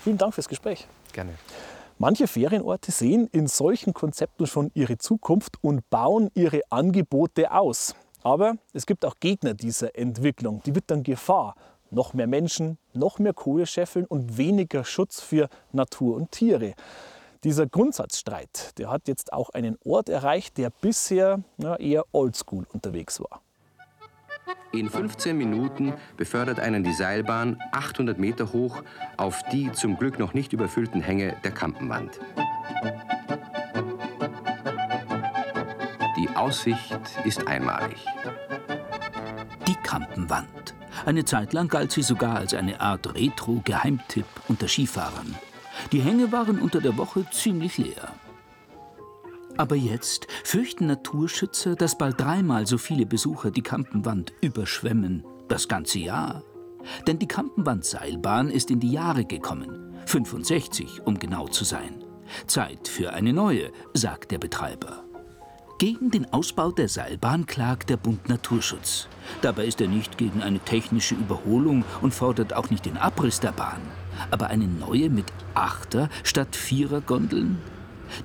Vielen 0.04 0.18
Dank 0.18 0.34
fürs 0.34 0.50
Gespräch. 0.50 0.88
Gerne. 1.14 1.36
Manche 2.00 2.26
Ferienorte 2.26 2.92
sehen 2.92 3.30
in 3.32 3.46
solchen 3.46 3.94
Konzepten 3.94 4.48
schon 4.48 4.72
ihre 4.74 4.98
Zukunft 4.98 5.64
und 5.64 5.88
bauen 5.92 6.32
ihre 6.34 6.62
Angebote 6.72 7.52
aus. 7.52 7.94
Aber 8.24 8.56
es 8.74 8.88
gibt 8.88 9.06
auch 9.06 9.20
Gegner 9.20 9.54
dieser 9.54 9.96
Entwicklung. 9.96 10.64
Die 10.66 10.74
wird 10.74 10.86
dann 10.88 11.04
Gefahr 11.04 11.56
noch 11.92 12.14
mehr 12.14 12.28
Menschen, 12.28 12.78
noch 12.94 13.20
mehr 13.20 13.34
Kohle 13.34 13.66
scheffeln 13.68 14.06
und 14.06 14.38
weniger 14.38 14.84
Schutz 14.84 15.22
für 15.22 15.50
Natur 15.72 16.16
und 16.16 16.32
Tiere. 16.32 16.74
Dieser 17.44 17.68
Grundsatzstreit, 17.68 18.78
der 18.78 18.90
hat 18.90 19.08
jetzt 19.08 19.34
auch 19.34 19.50
einen 19.50 19.78
Ort 19.84 20.10
erreicht, 20.10 20.58
der 20.58 20.70
bisher 20.70 21.44
ja, 21.58 21.76
eher 21.76 22.06
oldschool 22.12 22.66
unterwegs 22.72 23.20
war. 23.20 23.42
In 24.72 24.90
15 24.90 25.38
Minuten 25.38 25.94
befördert 26.18 26.60
einen 26.60 26.84
die 26.84 26.94
Seilbahn 26.94 27.60
800 27.72 28.18
Meter 28.18 28.54
hoch 28.54 28.82
auf 29.18 29.42
die 29.52 29.72
zum 29.72 29.98
Glück 29.98 30.18
noch 30.18 30.34
nicht 30.34 30.54
überfüllten 30.54 31.02
Hänge 31.02 31.36
der 31.44 31.52
Kampenwand. 31.52 32.20
Die 36.18 36.30
Aussicht 36.36 37.00
ist 37.26 37.48
einmalig. 37.48 38.06
Die 39.68 39.76
Kampenwand. 39.76 40.76
Eine 41.06 41.26
Zeit 41.26 41.54
lang 41.54 41.68
galt 41.68 41.92
sie 41.92 42.04
sogar 42.04 42.38
als 42.38 42.54
eine 42.54 42.82
Art 42.82 43.14
Retro-Geheimtipp 43.14 44.26
unter 44.48 44.68
Skifahrern. 44.68 45.36
Die 45.92 46.02
Hänge 46.02 46.32
waren 46.32 46.60
unter 46.60 46.82
der 46.82 46.98
Woche 46.98 47.26
ziemlich 47.32 47.78
leer. 47.78 48.14
Aber 49.58 49.76
jetzt 49.76 50.28
fürchten 50.44 50.88
Naturschützer, 50.88 51.76
dass 51.76 51.98
bald 51.98 52.20
dreimal 52.20 52.66
so 52.68 52.78
viele 52.78 53.06
Besucher 53.06 53.52
die 53.52 53.62
Kampenwand 53.62 54.34
überschwemmen, 54.42 55.26
das 55.48 55.68
ganze 55.68 56.00
Jahr. 56.00 56.44
Denn 57.08 57.20
die 57.20 57.28
Kampenwand-Seilbahn 57.28 58.50
ist 58.50 58.72
in 58.72 58.80
die 58.80 58.92
Jahre 58.92 59.26
gekommen, 59.26 59.94
65 60.06 61.02
um 61.06 61.20
genau 61.20 61.48
zu 61.48 61.64
sein. 61.64 62.04
Zeit 62.48 62.88
für 62.88 63.14
eine 63.14 63.34
neue, 63.34 63.72
sagt 63.94 64.32
der 64.32 64.40
Betreiber. 64.40 65.04
Gegen 65.82 66.12
den 66.12 66.32
Ausbau 66.32 66.70
der 66.70 66.88
Seilbahn 66.88 67.48
klagt 67.48 67.90
der 67.90 67.98
Bund 67.98 68.30
Naturschutz. 68.30 69.08
Dabei 69.42 69.66
ist 69.66 69.82
er 69.82 69.88
nicht 69.88 70.16
gegen 70.16 70.44
eine 70.44 70.60
technische 70.60 71.16
Überholung 71.16 71.86
und 72.04 72.14
fordert 72.14 72.54
auch 72.54 72.70
nicht 72.70 72.86
den 72.86 72.98
Abriss 72.98 73.40
der 73.40 73.52
Bahn. 73.52 73.82
Aber 74.30 74.50
eine 74.50 74.68
neue 74.68 75.10
mit 75.10 75.26
Achter 75.56 76.10
statt 76.22 76.56
Vierer 76.56 77.02
Gondeln? 77.02 77.58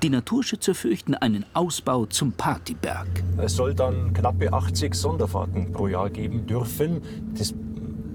Die 0.02 0.10
Naturschützer 0.10 0.74
fürchten 0.74 1.14
einen 1.14 1.46
Ausbau 1.54 2.04
zum 2.04 2.32
Partyberg. 2.32 3.08
Es 3.38 3.56
soll 3.56 3.72
dann 3.72 4.12
knappe 4.12 4.52
80 4.52 4.94
Sonderfahrten 4.94 5.72
pro 5.72 5.86
Jahr 5.86 6.10
geben 6.10 6.46
dürfen. 6.46 7.00
Das 7.38 7.54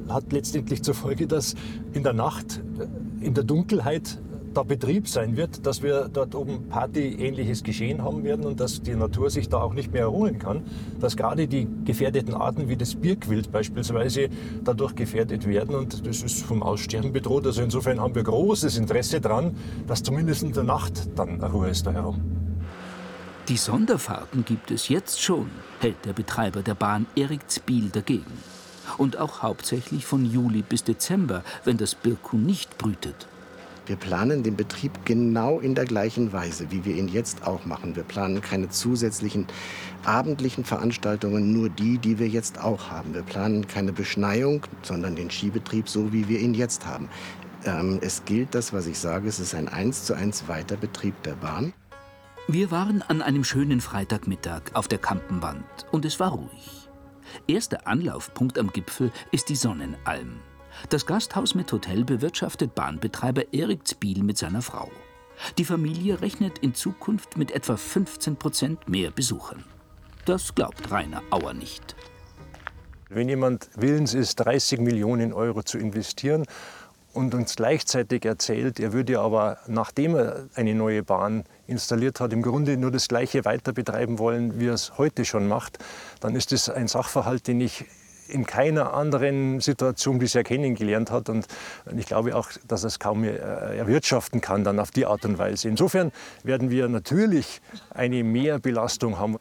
hat 0.08 0.32
letztendlich 0.32 0.84
zur 0.84 0.94
Folge, 0.94 1.26
dass 1.26 1.56
in 1.94 2.04
der 2.04 2.14
Nacht, 2.14 2.62
in 3.22 3.34
der 3.34 3.44
Dunkelheit 3.44 4.20
da 4.54 4.64
Betrieb 4.64 5.08
sein 5.08 5.38
wird, 5.38 5.66
dass 5.66 5.82
wir 5.82 6.10
dort 6.12 6.36
oben 6.36 6.68
Party-ähnliches 6.68 7.64
Geschehen 7.64 8.04
haben 8.04 8.24
werden 8.24 8.46
und 8.46 8.60
dass 8.60 8.82
die 8.82 8.96
Natur 8.96 9.30
sich 9.30 9.50
da 9.50 9.62
auch 9.62 9.74
nicht 9.74 9.94
mehr 9.94 10.04
erholen 10.04 10.40
kann, 10.40 10.64
dass 11.00 11.16
gerade 11.16 11.48
die 11.48 11.68
gefährdeten 11.86 12.34
Arten 12.34 12.68
wie 12.68 12.78
das 12.78 12.96
Birkwild 12.96 13.52
beispielsweise 13.52 14.30
dadurch 14.64 14.96
gefährdet 14.96 15.48
werden 15.48 15.76
und 15.76 16.06
das 16.06 16.22
ist 16.22 16.44
vom 16.44 16.64
Aussterben 16.64 17.14
bedroht. 17.14 17.46
Also 17.46 17.62
insofern 17.62 18.00
haben 18.00 18.16
wir 18.16 18.24
großes 18.24 18.78
Interesse 18.78 19.22
daran, 19.22 19.56
dass 19.88 20.04
zumindest 20.04 20.44
in 20.44 20.54
der 20.54 20.64
Nacht 20.64 21.10
dann 21.16 21.42
Ruhe 21.42 21.70
ist 21.70 21.88
da 21.88 21.92
herum. 21.92 22.22
Die 23.48 23.58
Sonderfahrten 23.58 24.46
gibt 24.46 24.72
es 24.72 24.88
jetzt 24.88 25.22
schon, 25.22 25.50
hält 25.80 26.06
der 26.06 26.14
Betreiber 26.14 26.62
der 26.62 26.76
Bahn 26.76 27.08
Erik 27.16 27.50
Zbiel 27.50 27.90
dagegen. 27.90 28.38
Und 28.98 29.18
auch 29.18 29.42
hauptsächlich 29.42 30.06
von 30.06 30.26
Juli 30.26 30.62
bis 30.62 30.84
Dezember, 30.84 31.44
wenn 31.64 31.78
das 31.78 31.96
Birku 31.96 32.38
nicht 32.38 32.78
brütet. 32.78 33.28
Wir 33.86 33.96
planen 33.96 34.44
den 34.44 34.56
Betrieb 34.56 34.92
genau 35.06 35.60
in 35.60 35.74
der 35.74 35.86
gleichen 35.86 36.32
Weise, 36.32 36.70
wie 36.70 36.86
wir 36.86 36.96
ihn 36.96 37.08
jetzt 37.08 37.48
auch 37.48 37.66
machen. 37.66 37.96
Wir 37.96 38.04
planen 38.04 38.42
keine 38.42 38.70
zusätzlichen 38.70 39.48
abendlichen 40.06 40.64
Veranstaltungen, 40.64 41.52
nur 41.52 41.70
die, 41.70 41.98
die 41.98 42.20
wir 42.20 42.28
jetzt 42.28 42.60
auch 42.60 42.90
haben. 42.90 43.14
Wir 43.14 43.24
planen 43.24 43.68
keine 43.68 43.92
Beschneiung, 43.92 44.66
sondern 44.84 45.16
den 45.16 45.32
Skibetrieb 45.32 45.90
so, 45.90 46.14
wie 46.14 46.28
wir 46.28 46.40
ihn 46.40 46.54
jetzt 46.54 46.86
haben. 46.86 47.10
Ähm, 47.66 48.00
es 48.02 48.24
gilt 48.26 48.56
das, 48.56 48.74
was 48.74 48.88
ich 48.88 49.00
sage, 49.00 49.28
es 49.28 49.40
ist 49.40 49.56
ein 49.56 49.68
1 49.68 50.06
zu 50.06 50.14
1 50.14 50.48
Weiterbetrieb 50.48 51.22
der 51.24 51.34
Bahn. 51.34 51.74
Wir 52.48 52.72
waren 52.72 53.02
an 53.02 53.22
einem 53.22 53.44
schönen 53.44 53.82
Freitagmittag 53.82 54.62
auf 54.74 54.88
der 54.88 54.98
Kampenwand 54.98 55.66
und 55.92 56.06
es 56.06 56.20
war 56.20 56.32
ruhig. 56.32 56.90
Erster 57.48 57.88
Anlaufpunkt 57.88 58.58
am 58.58 58.72
Gipfel 58.72 59.12
ist 59.32 59.50
die 59.50 59.56
Sonnenalm. 59.56 60.40
Das 60.90 61.06
Gasthaus 61.06 61.56
mit 61.56 61.72
Hotel 61.72 62.04
bewirtschaftet 62.04 62.76
Bahnbetreiber 62.76 63.54
Erik 63.54 63.88
Zbiel 63.88 64.24
mit 64.24 64.38
seiner 64.38 64.62
Frau. 64.62 64.90
Die 65.58 65.66
Familie 65.66 66.22
rechnet 66.22 66.60
in 66.60 66.74
Zukunft 66.74 67.38
mit 67.38 67.52
etwa 67.52 67.78
15 67.78 68.36
Prozent 68.36 68.90
mehr 68.90 69.12
Besuchern. 69.12 69.64
Das 70.26 70.54
glaubt 70.54 70.92
Rainer 70.92 71.22
Auer 71.32 71.54
nicht. 71.54 71.96
Wenn 73.10 73.28
jemand 73.28 73.70
willens 73.76 74.14
ist, 74.14 74.36
30 74.36 74.80
Millionen 74.80 75.34
Euro 75.34 75.64
zu 75.64 75.78
investieren 75.78 76.46
und 77.14 77.34
uns 77.34 77.56
gleichzeitig 77.56 78.26
erzählt, 78.26 78.80
er 78.80 78.94
würde 78.94 79.20
aber, 79.20 79.58
nachdem 79.68 80.16
er 80.16 80.48
eine 80.56 80.76
neue 80.76 81.04
Bahn 81.04 81.44
installiert 81.68 82.20
hat, 82.20 82.32
im 82.34 82.42
Grunde 82.42 82.78
nur 82.78 82.92
das 82.92 83.08
Gleiche 83.08 83.44
weiter 83.44 83.74
betreiben 83.74 84.20
wollen, 84.20 84.60
wie 84.60 84.68
er 84.68 84.74
es 84.74 84.98
heute 84.98 85.26
schon 85.26 85.48
macht, 85.48 85.80
dann 86.20 86.36
ist 86.36 86.52
es 86.52 86.70
ein 86.70 86.88
Sachverhalt, 86.88 87.48
den 87.48 87.62
ich 87.62 87.86
in 88.32 88.46
keiner 88.46 88.94
anderen 88.94 89.60
Situation 89.60 90.20
bisher 90.20 90.44
kennengelernt 90.44 91.12
hat. 91.12 91.30
Und 91.30 91.48
ich 91.96 92.06
glaube 92.06 92.36
auch, 92.36 92.50
dass 92.68 92.84
er 92.84 92.88
es 92.88 93.00
kaum 93.00 93.22
mehr 93.22 93.72
äh, 93.72 93.78
erwirtschaften 93.78 94.42
kann 94.42 94.64
dann 94.64 94.80
auf 94.80 94.92
die 94.92 95.06
Art 95.06 95.26
und 95.26 95.38
Weise. 95.38 95.68
Insofern 95.68 96.12
werden 96.44 96.70
wir 96.70 96.88
natürlich 96.88 97.62
eine 97.92 98.24
Mehrbelastung 98.24 99.20
haben. 99.20 99.38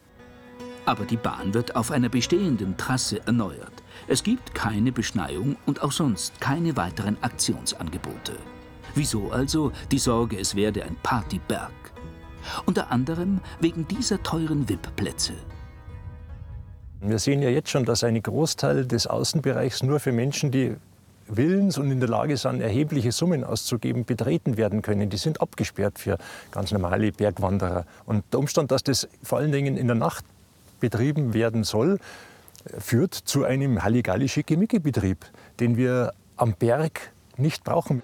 Aber 0.87 1.05
die 1.05 1.17
Bahn 1.17 1.55
wird 1.55 1.77
auf 1.77 1.91
einer 1.91 2.09
bestehenden 2.09 2.77
Trasse 2.77 3.21
erneuert. 3.27 3.73
Es 4.09 4.23
gibt 4.23 4.55
keine 4.55 4.93
Beschneiung 4.93 5.57
und 5.67 5.83
auch 5.83 5.93
sonst 5.93 6.41
keine 6.41 6.77
weiteren 6.77 7.23
Aktionsangebote. 7.23 8.33
Wieso 8.95 9.31
also 9.31 9.73
die 9.93 9.99
Sorge, 9.99 10.39
es 10.39 10.57
werde 10.57 10.85
ein 10.85 10.97
Partyberg? 11.03 11.71
Unter 12.67 12.91
anderem 12.91 13.41
wegen 13.61 13.87
dieser 13.87 14.23
teuren 14.23 14.69
VIP-Plätze. 14.69 15.35
Wir 17.03 17.19
sehen 17.19 17.41
ja 17.41 17.49
jetzt 17.49 17.71
schon, 17.71 17.87
dass 17.87 18.05
ein 18.05 18.23
Großteil 18.23 18.85
des 18.87 19.07
Außenbereichs 19.07 19.83
nur 19.83 20.01
für 20.01 20.13
Menschen, 20.13 20.51
die 20.51 20.77
willens 21.27 21.79
und 21.79 21.91
in 21.91 22.01
der 22.01 22.09
Lage 22.09 22.37
sind, 22.37 22.61
erhebliche 22.61 23.13
Summen 23.13 23.43
auszugeben, 23.43 24.05
betreten 24.05 24.57
werden 24.57 24.83
können. 24.83 25.09
Die 25.09 25.17
sind 25.17 25.41
abgesperrt 25.41 25.99
für 25.99 26.19
ganz 26.51 26.73
normale 26.73 27.13
Bergwanderer. 27.13 27.87
Und 28.05 28.25
der 28.33 28.41
Umstand, 28.41 28.71
dass 28.71 28.83
das 28.83 29.09
vor 29.23 29.39
allen 29.39 29.53
Dingen 29.53 29.77
in 29.77 29.87
der 29.87 29.97
Nacht 29.97 30.25
betrieben 30.81 31.33
werden 31.33 31.65
soll, 31.65 31.99
führt 32.79 33.15
zu 33.15 33.45
einem 33.45 33.83
Halligalli-Schickimicki-Betrieb, 33.83 35.25
den 35.59 35.77
wir 35.79 36.13
am 36.37 36.55
Berg 36.55 37.13
nicht 37.39 37.65
brauchen. 37.65 38.03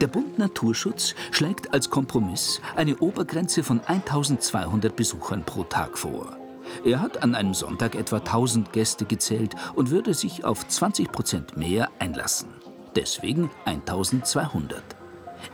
Der 0.00 0.08
Bund 0.08 0.38
Naturschutz 0.38 1.14
schlägt 1.30 1.72
als 1.72 1.88
Kompromiss 1.88 2.60
eine 2.76 2.96
Obergrenze 2.96 3.62
von 3.62 3.80
1200 3.80 4.94
Besuchern 4.94 5.44
pro 5.44 5.64
Tag 5.64 5.96
vor. 5.96 6.36
Er 6.84 7.00
hat 7.00 7.22
an 7.22 7.34
einem 7.34 7.54
Sonntag 7.54 7.94
etwa 7.94 8.16
1000 8.16 8.72
Gäste 8.72 9.04
gezählt 9.04 9.54
und 9.74 9.90
würde 9.90 10.14
sich 10.14 10.44
auf 10.44 10.66
20 10.66 11.12
Prozent 11.12 11.56
mehr 11.56 11.90
einlassen. 11.98 12.48
Deswegen 12.96 13.50
1200. 13.64 14.82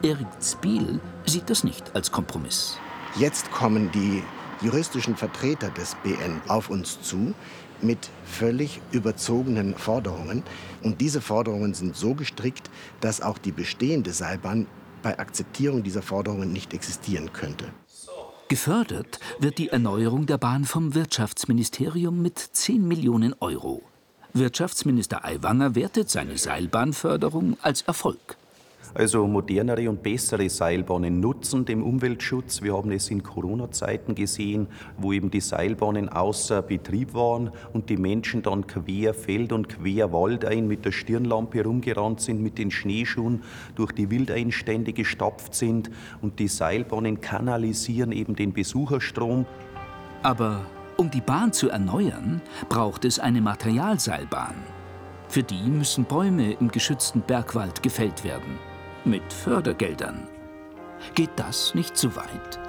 Erik 0.02 0.28
Zbiel 0.40 1.00
sieht 1.26 1.50
das 1.50 1.64
nicht 1.64 1.94
als 1.94 2.12
Kompromiss. 2.12 2.78
Jetzt 3.16 3.50
kommen 3.50 3.90
die 3.92 4.22
juristischen 4.62 5.16
Vertreter 5.16 5.70
des 5.70 5.96
BN 6.02 6.40
auf 6.48 6.70
uns 6.70 7.00
zu 7.00 7.34
mit 7.82 8.10
völlig 8.24 8.80
überzogenen 8.92 9.74
Forderungen. 9.74 10.42
Und 10.82 11.00
diese 11.00 11.20
Forderungen 11.20 11.74
sind 11.74 11.96
so 11.96 12.14
gestrickt, 12.14 12.70
dass 13.00 13.22
auch 13.22 13.38
die 13.38 13.52
bestehende 13.52 14.12
Seilbahn 14.12 14.66
bei 15.02 15.18
Akzeptierung 15.18 15.82
dieser 15.82 16.02
Forderungen 16.02 16.52
nicht 16.52 16.74
existieren 16.74 17.32
könnte. 17.32 17.72
Gefördert 18.50 19.20
wird 19.38 19.58
die 19.58 19.68
Erneuerung 19.68 20.26
der 20.26 20.36
Bahn 20.36 20.64
vom 20.64 20.96
Wirtschaftsministerium 20.96 22.20
mit 22.20 22.36
10 22.36 22.86
Millionen 22.86 23.32
Euro. 23.38 23.80
Wirtschaftsminister 24.32 25.24
Aiwanger 25.24 25.76
wertet 25.76 26.10
seine 26.10 26.36
Seilbahnförderung 26.36 27.58
als 27.62 27.82
Erfolg. 27.82 28.36
Also 28.94 29.26
modernere 29.26 29.88
und 29.88 30.02
bessere 30.02 30.48
Seilbahnen 30.48 31.20
nutzen 31.20 31.64
dem 31.64 31.82
Umweltschutz. 31.82 32.60
Wir 32.62 32.76
haben 32.76 32.90
es 32.90 33.10
in 33.10 33.22
Corona-Zeiten 33.22 34.14
gesehen, 34.14 34.66
wo 34.98 35.12
eben 35.12 35.30
die 35.30 35.40
Seilbahnen 35.40 36.08
außer 36.08 36.62
Betrieb 36.62 37.14
waren 37.14 37.50
und 37.72 37.88
die 37.88 37.96
Menschen 37.96 38.42
dann 38.42 38.66
quer 38.66 39.14
Feld 39.14 39.52
und 39.52 39.68
quer 39.68 40.12
Wald 40.12 40.44
ein 40.44 40.66
mit 40.66 40.84
der 40.84 40.92
Stirnlampe 40.92 41.62
rumgerannt 41.62 42.20
sind, 42.20 42.42
mit 42.42 42.58
den 42.58 42.70
Schneeschuhen 42.70 43.42
durch 43.76 43.92
die 43.92 44.10
Wildeinstände 44.10 44.92
gestapft 44.92 45.54
sind 45.54 45.90
und 46.20 46.40
die 46.40 46.48
Seilbahnen 46.48 47.20
kanalisieren 47.20 48.10
eben 48.10 48.34
den 48.34 48.52
Besucherstrom. 48.52 49.46
Aber 50.22 50.66
um 50.96 51.10
die 51.10 51.20
Bahn 51.20 51.52
zu 51.52 51.70
erneuern, 51.70 52.42
braucht 52.68 53.04
es 53.04 53.20
eine 53.20 53.40
Materialseilbahn. 53.40 54.54
Für 55.28 55.44
die 55.44 55.62
müssen 55.70 56.04
Bäume 56.04 56.54
im 56.54 56.72
geschützten 56.72 57.20
Bergwald 57.20 57.84
gefällt 57.84 58.24
werden 58.24 58.58
mit 59.04 59.32
Fördergeldern. 59.32 60.26
Geht 61.14 61.30
das 61.36 61.74
nicht 61.74 61.96
zu 61.96 62.14
weit? 62.16 62.60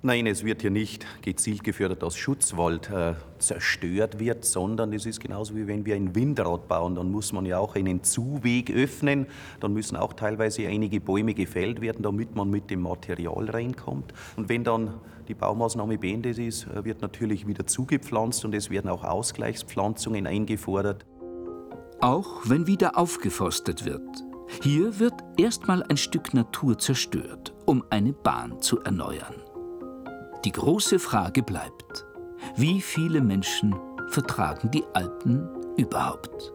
Nein, 0.00 0.28
es 0.28 0.44
wird 0.44 0.62
hier 0.62 0.70
nicht 0.70 1.04
gezielt 1.22 1.64
gefördert, 1.64 2.04
dass 2.04 2.16
Schutzwald 2.16 2.88
äh, 2.88 3.14
zerstört 3.40 4.20
wird, 4.20 4.44
sondern 4.44 4.92
es 4.92 5.06
ist 5.06 5.18
genauso 5.18 5.56
wie 5.56 5.66
wenn 5.66 5.84
wir 5.84 5.96
ein 5.96 6.14
Windrad 6.14 6.68
bauen, 6.68 6.94
dann 6.94 7.10
muss 7.10 7.32
man 7.32 7.44
ja 7.44 7.58
auch 7.58 7.74
einen 7.74 8.04
Zuweg 8.04 8.70
öffnen, 8.70 9.26
dann 9.58 9.72
müssen 9.72 9.96
auch 9.96 10.12
teilweise 10.12 10.68
einige 10.68 11.00
Bäume 11.00 11.34
gefällt 11.34 11.80
werden, 11.80 12.02
damit 12.02 12.36
man 12.36 12.48
mit 12.48 12.70
dem 12.70 12.82
Material 12.82 13.50
reinkommt. 13.50 14.14
Und 14.36 14.48
wenn 14.48 14.62
dann 14.62 14.94
die 15.26 15.34
Baumaßnahme 15.34 15.98
beendet 15.98 16.38
ist, 16.38 16.68
äh, 16.68 16.84
wird 16.84 17.02
natürlich 17.02 17.48
wieder 17.48 17.66
zugepflanzt 17.66 18.44
und 18.44 18.54
es 18.54 18.70
werden 18.70 18.88
auch 18.88 19.02
Ausgleichspflanzungen 19.02 20.28
eingefordert. 20.28 21.06
Auch 22.00 22.42
wenn 22.44 22.68
wieder 22.68 22.96
aufgeforstet 22.96 23.84
wird, 23.84 24.27
hier 24.62 24.98
wird 24.98 25.14
erstmal 25.36 25.82
ein 25.84 25.96
Stück 25.96 26.34
Natur 26.34 26.78
zerstört, 26.78 27.54
um 27.66 27.84
eine 27.90 28.12
Bahn 28.12 28.60
zu 28.60 28.80
erneuern. 28.80 29.34
Die 30.44 30.52
große 30.52 30.98
Frage 30.98 31.42
bleibt, 31.42 32.06
wie 32.56 32.80
viele 32.80 33.20
Menschen 33.20 33.74
vertragen 34.08 34.70
die 34.70 34.84
Alpen 34.94 35.48
überhaupt? 35.76 36.52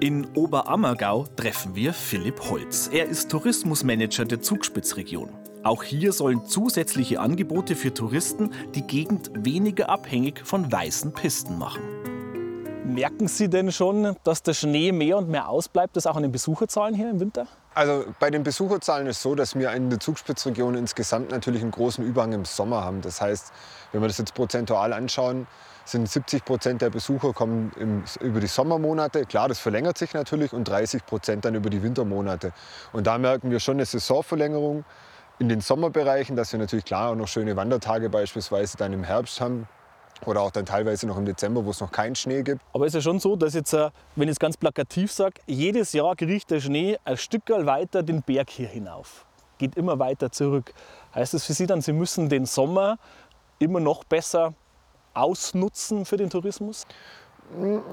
In 0.00 0.26
Oberammergau 0.34 1.26
treffen 1.36 1.74
wir 1.74 1.92
Philipp 1.92 2.40
Holz. 2.48 2.88
Er 2.90 3.06
ist 3.06 3.30
Tourismusmanager 3.30 4.24
der 4.24 4.40
Zugspitzregion. 4.40 5.28
Auch 5.62 5.82
hier 5.82 6.12
sollen 6.12 6.46
zusätzliche 6.46 7.20
Angebote 7.20 7.76
für 7.76 7.92
Touristen 7.92 8.50
die 8.74 8.86
Gegend 8.86 9.30
weniger 9.34 9.90
abhängig 9.90 10.40
von 10.46 10.72
weißen 10.72 11.12
Pisten 11.12 11.58
machen. 11.58 11.82
Merken 12.84 13.28
Sie 13.28 13.48
denn 13.48 13.70
schon, 13.72 14.16
dass 14.24 14.42
der 14.42 14.54
Schnee 14.54 14.92
mehr 14.92 15.18
und 15.18 15.28
mehr 15.28 15.48
ausbleibt, 15.48 15.96
das 15.96 16.06
auch 16.06 16.16
an 16.16 16.22
den 16.22 16.32
Besucherzahlen 16.32 16.94
hier 16.94 17.10
im 17.10 17.20
Winter? 17.20 17.46
Also 17.74 18.04
bei 18.18 18.30
den 18.30 18.42
Besucherzahlen 18.42 19.06
ist 19.06 19.18
es 19.18 19.22
so, 19.22 19.34
dass 19.34 19.54
wir 19.54 19.70
in 19.72 19.90
der 19.90 20.00
Zugspitzregion 20.00 20.74
insgesamt 20.74 21.30
natürlich 21.30 21.62
einen 21.62 21.70
großen 21.70 22.04
Überhang 22.04 22.32
im 22.32 22.44
Sommer 22.44 22.84
haben. 22.84 23.00
Das 23.00 23.20
heißt, 23.20 23.52
wenn 23.92 24.00
wir 24.00 24.08
das 24.08 24.18
jetzt 24.18 24.34
prozentual 24.34 24.92
anschauen, 24.92 25.46
sind 25.84 26.08
70 26.08 26.44
Prozent 26.44 26.82
der 26.82 26.90
Besucher 26.90 27.32
kommen 27.32 27.72
im, 27.78 28.04
über 28.20 28.40
die 28.40 28.46
Sommermonate. 28.46 29.24
Klar, 29.24 29.48
das 29.48 29.60
verlängert 29.60 29.98
sich 29.98 30.14
natürlich 30.14 30.52
und 30.52 30.64
30 30.64 31.06
Prozent 31.06 31.44
dann 31.44 31.54
über 31.54 31.70
die 31.70 31.82
Wintermonate. 31.82 32.52
Und 32.92 33.06
da 33.06 33.18
merken 33.18 33.50
wir 33.50 33.60
schon 33.60 33.76
eine 33.76 33.84
Saisonverlängerung 33.84 34.84
in 35.38 35.48
den 35.48 35.60
Sommerbereichen, 35.60 36.36
dass 36.36 36.52
wir 36.52 36.58
natürlich 36.58 36.84
klar 36.84 37.10
auch 37.10 37.16
noch 37.16 37.28
schöne 37.28 37.56
Wandertage 37.56 38.10
beispielsweise 38.10 38.76
dann 38.76 38.92
im 38.92 39.04
Herbst 39.04 39.40
haben. 39.40 39.66
Oder 40.26 40.42
auch 40.42 40.50
dann 40.50 40.66
teilweise 40.66 41.06
noch 41.06 41.16
im 41.16 41.24
Dezember, 41.24 41.64
wo 41.64 41.70
es 41.70 41.80
noch 41.80 41.90
keinen 41.90 42.14
Schnee 42.14 42.42
gibt. 42.42 42.60
Aber 42.72 42.84
es 42.84 42.90
ist 42.90 42.96
ja 42.96 43.00
schon 43.00 43.20
so, 43.20 43.36
dass 43.36 43.54
jetzt, 43.54 43.72
äh, 43.72 43.90
wenn 44.16 44.28
ich 44.28 44.32
es 44.32 44.38
ganz 44.38 44.56
plakativ 44.56 45.12
sage, 45.12 45.40
jedes 45.46 45.92
Jahr 45.92 46.14
kriegt 46.14 46.50
der 46.50 46.60
Schnee 46.60 46.98
ein 47.04 47.16
Stück 47.16 47.48
weiter 47.48 48.02
den 48.02 48.22
Berg 48.22 48.50
hier 48.50 48.68
hinauf. 48.68 49.24
Geht 49.58 49.76
immer 49.76 49.98
weiter 49.98 50.30
zurück. 50.30 50.72
Heißt 51.14 51.34
das 51.34 51.44
für 51.44 51.52
Sie 51.52 51.66
dann, 51.66 51.80
Sie 51.80 51.92
müssen 51.92 52.28
den 52.28 52.46
Sommer 52.46 52.98
immer 53.58 53.80
noch 53.80 54.04
besser 54.04 54.54
ausnutzen 55.14 56.04
für 56.04 56.16
den 56.16 56.30
Tourismus? 56.30 56.86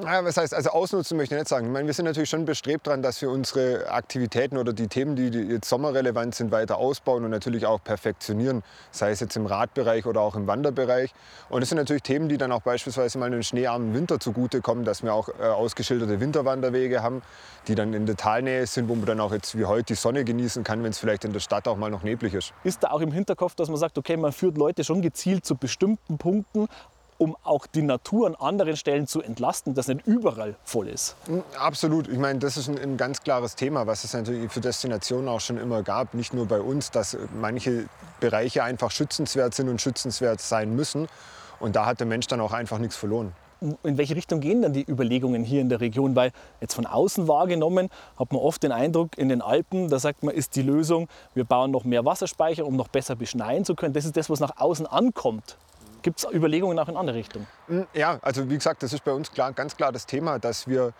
Ja, 0.03 0.23
was 0.23 0.37
heißt, 0.37 0.53
also 0.53 0.69
ausnutzen 0.69 1.17
möchte 1.17 1.33
ich 1.33 1.39
nicht 1.39 1.49
sagen. 1.49 1.65
Ich 1.65 1.71
meine, 1.71 1.87
wir 1.87 1.93
sind 1.93 2.05
natürlich 2.05 2.29
schon 2.29 2.45
bestrebt 2.45 2.85
daran, 2.85 3.01
dass 3.01 3.21
wir 3.21 3.31
unsere 3.31 3.89
Aktivitäten 3.89 4.57
oder 4.57 4.71
die 4.71 4.87
Themen, 4.87 5.15
die 5.15 5.29
jetzt 5.29 5.67
sommerrelevant 5.67 6.35
sind, 6.35 6.51
weiter 6.51 6.77
ausbauen 6.77 7.23
und 7.23 7.31
natürlich 7.31 7.65
auch 7.65 7.83
perfektionieren. 7.83 8.63
Sei 8.91 9.09
es 9.09 9.19
jetzt 9.19 9.35
im 9.35 9.47
Radbereich 9.47 10.05
oder 10.05 10.21
auch 10.21 10.35
im 10.35 10.45
Wanderbereich. 10.45 11.11
Und 11.49 11.61
das 11.61 11.69
sind 11.69 11.79
natürlich 11.79 12.03
Themen, 12.03 12.29
die 12.29 12.37
dann 12.37 12.51
auch 12.51 12.61
beispielsweise 12.61 13.17
mal 13.17 13.25
einen 13.25 13.41
schneearmen 13.41 13.95
Winter 13.95 14.19
zugutekommen, 14.19 14.85
dass 14.85 15.01
wir 15.01 15.13
auch 15.13 15.29
äh, 15.29 15.43
ausgeschilderte 15.43 16.19
Winterwanderwege 16.19 17.01
haben, 17.01 17.23
die 17.67 17.73
dann 17.73 17.93
in 17.93 18.05
der 18.05 18.15
Talnähe 18.15 18.67
sind, 18.67 18.87
wo 18.89 18.95
man 18.95 19.05
dann 19.07 19.19
auch 19.19 19.33
jetzt 19.33 19.57
wie 19.57 19.65
heute 19.65 19.85
die 19.85 19.95
Sonne 19.95 20.23
genießen 20.23 20.63
kann, 20.63 20.83
wenn 20.83 20.91
es 20.91 20.99
vielleicht 20.99 21.25
in 21.25 21.33
der 21.33 21.39
Stadt 21.39 21.67
auch 21.67 21.77
mal 21.77 21.89
noch 21.89 22.03
neblig 22.03 22.35
ist. 22.35 22.53
Ist 22.63 22.83
da 22.83 22.91
auch 22.91 23.01
im 23.01 23.11
Hinterkopf, 23.11 23.55
dass 23.55 23.69
man 23.69 23.77
sagt, 23.77 23.97
okay, 23.97 24.17
man 24.17 24.31
führt 24.31 24.57
Leute 24.57 24.83
schon 24.83 25.01
gezielt 25.01 25.45
zu 25.45 25.55
bestimmten 25.55 26.19
Punkten, 26.19 26.67
um 27.17 27.35
auch 27.43 27.67
die 27.67 27.81
Natur 27.81 28.27
an 28.27 28.35
anderen 28.35 28.77
Stellen 28.77 29.07
zu 29.07 29.21
entlasten, 29.21 29.73
dass 29.73 29.87
nicht 29.87 30.05
überall 30.05 30.55
voll 30.63 30.87
ist. 30.87 31.15
Absolut. 31.59 32.07
Ich 32.07 32.17
meine, 32.17 32.39
das 32.39 32.57
ist 32.57 32.67
ein, 32.67 32.77
ein, 32.77 32.97
ganz 32.97 33.21
klares 33.21 33.55
Thema, 33.55 33.87
was 33.87 34.03
es 34.03 34.13
natürlich 34.13 34.51
für 34.51 34.61
Destinationen 34.61 35.27
auch 35.27 35.41
schon 35.41 35.57
immer 35.57 35.83
gab. 35.83 36.13
Nicht 36.13 36.33
nur 36.33 36.45
bei 36.45 36.59
uns, 36.59 36.91
dass 36.91 37.17
manche 37.39 37.85
Bereiche 38.19 38.63
einfach 38.63 38.91
schützenswert 38.91 39.53
sind 39.53 39.69
und 39.69 39.81
schützenswert 39.81 40.41
sein 40.41 40.75
müssen. 40.75 41.07
Und 41.59 41.75
da 41.75 41.85
hat 41.85 41.99
der 41.99 42.07
Mensch 42.07 42.27
dann 42.27 42.39
auch 42.39 42.53
einfach 42.53 42.77
nichts 42.77 42.95
verloren. 42.95 43.33
In 43.59 43.97
welche 43.97 44.15
Richtung 44.15 44.39
gehen 44.39 44.61
dann 44.61 44.73
die 44.73 44.85
Überlegungen 44.87 45.43
hier 45.43 45.61
in 45.61 45.69
der 45.69 45.81
Region? 45.81 46.15
Weil 46.15 46.31
jetzt 46.61 46.75
von 46.75 46.85
außen 46.85 47.27
wahrgenommen 47.27 47.89
hat 48.19 48.31
man 48.31 48.39
oft 48.39 48.61
den 48.61 48.71
Eindruck, 48.71 49.17
in 49.17 49.29
den 49.29 49.41
Alpen, 49.41 49.89
da 49.89 49.97
sagt 49.97 50.21
man, 50.21 50.35
ist 50.35 50.55
die 50.55 50.61
Lösung, 50.61 51.07
wir 51.33 51.43
bauen 51.43 51.71
noch 51.71 51.83
mehr 51.83 52.05
Wasserspeicher, 52.05 52.67
um 52.67 52.75
noch 52.75 52.87
besser 52.87 53.15
beschneien 53.15 53.65
zu 53.65 53.73
können. 53.73 53.93
Das 53.93 54.05
ist 54.05 54.15
das, 54.15 54.29
was 54.29 54.39
nach 54.39 54.57
außen 54.57 54.85
ankommt. 54.85 55.57
Gibt 56.01 56.19
es 56.19 56.31
Überlegungen 56.31 56.77
auch 56.79 56.87
in 56.87 56.97
andere 56.97 57.17
Richtungen? 57.17 57.47
Hm, 57.67 57.87
ja, 57.93 58.19
also 58.21 58.49
wie 58.49 58.55
gesagt, 58.55 58.83
das 58.83 58.93
ist 58.93 59.03
bei 59.03 59.11
uns 59.11 59.31
klar, 59.31 59.51
ganz 59.53 59.75
klar 59.75 59.91
das 59.91 60.05
Thema, 60.05 60.39
dass 60.39 60.67
wir 60.67 60.93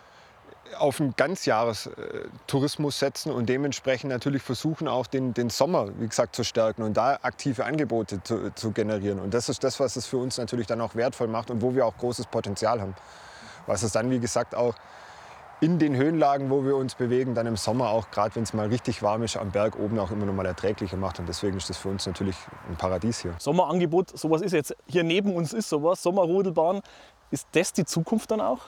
auf 0.77 0.99
einen 0.99 1.15
Ganzjahrestourismus 1.15 2.99
setzen 2.99 3.31
und 3.31 3.47
dementsprechend 3.47 4.11
natürlich 4.11 4.41
versuchen, 4.41 4.87
auch 4.87 5.07
den, 5.07 5.33
den 5.33 5.49
Sommer, 5.49 5.87
wie 5.99 6.07
gesagt, 6.07 6.35
zu 6.35 6.43
stärken 6.43 6.83
und 6.83 6.97
da 6.97 7.19
aktive 7.21 7.65
Angebote 7.65 8.21
zu, 8.23 8.53
zu 8.53 8.71
generieren. 8.71 9.19
Und 9.19 9.33
das 9.33 9.49
ist 9.49 9.63
das, 9.63 9.79
was 9.79 9.95
es 9.95 10.05
für 10.05 10.17
uns 10.17 10.37
natürlich 10.37 10.67
dann 10.67 10.81
auch 10.81 10.95
wertvoll 10.95 11.27
macht 11.27 11.51
und 11.51 11.61
wo 11.61 11.73
wir 11.73 11.85
auch 11.85 11.97
großes 11.97 12.27
Potenzial 12.27 12.81
haben. 12.81 12.95
Was 13.65 13.83
es 13.83 13.91
dann, 13.91 14.09
wie 14.09 14.19
gesagt, 14.19 14.55
auch 14.55 14.75
in 15.59 15.79
den 15.79 15.95
Höhenlagen, 15.95 16.49
wo 16.49 16.63
wir 16.63 16.75
uns 16.75 16.95
bewegen, 16.95 17.33
dann 17.33 17.47
im 17.47 17.55
Sommer 17.55 17.89
auch, 17.89 18.11
gerade 18.11 18.35
wenn 18.35 18.43
es 18.43 18.53
mal 18.53 18.67
richtig 18.67 19.01
warm 19.01 19.23
ist, 19.23 19.37
am 19.37 19.51
Berg 19.51 19.77
oben 19.79 19.97
auch 19.99 20.11
immer 20.11 20.25
noch 20.25 20.33
mal 20.33 20.45
erträglicher 20.45 20.97
macht. 20.97 21.19
Und 21.19 21.27
deswegen 21.27 21.57
ist 21.57 21.69
das 21.69 21.77
für 21.77 21.89
uns 21.89 22.05
natürlich 22.05 22.35
ein 22.69 22.75
Paradies 22.75 23.19
hier. 23.19 23.33
Sommerangebot, 23.39 24.17
sowas 24.17 24.41
ist 24.41 24.51
jetzt 24.51 24.75
hier 24.85 25.03
neben 25.03 25.33
uns 25.35 25.53
ist 25.53 25.69
sowas, 25.69 26.03
Sommerrodelbahn. 26.03 26.81
Ist 27.31 27.47
das 27.53 27.73
die 27.73 27.85
Zukunft 27.85 28.31
dann 28.31 28.41
auch? 28.41 28.61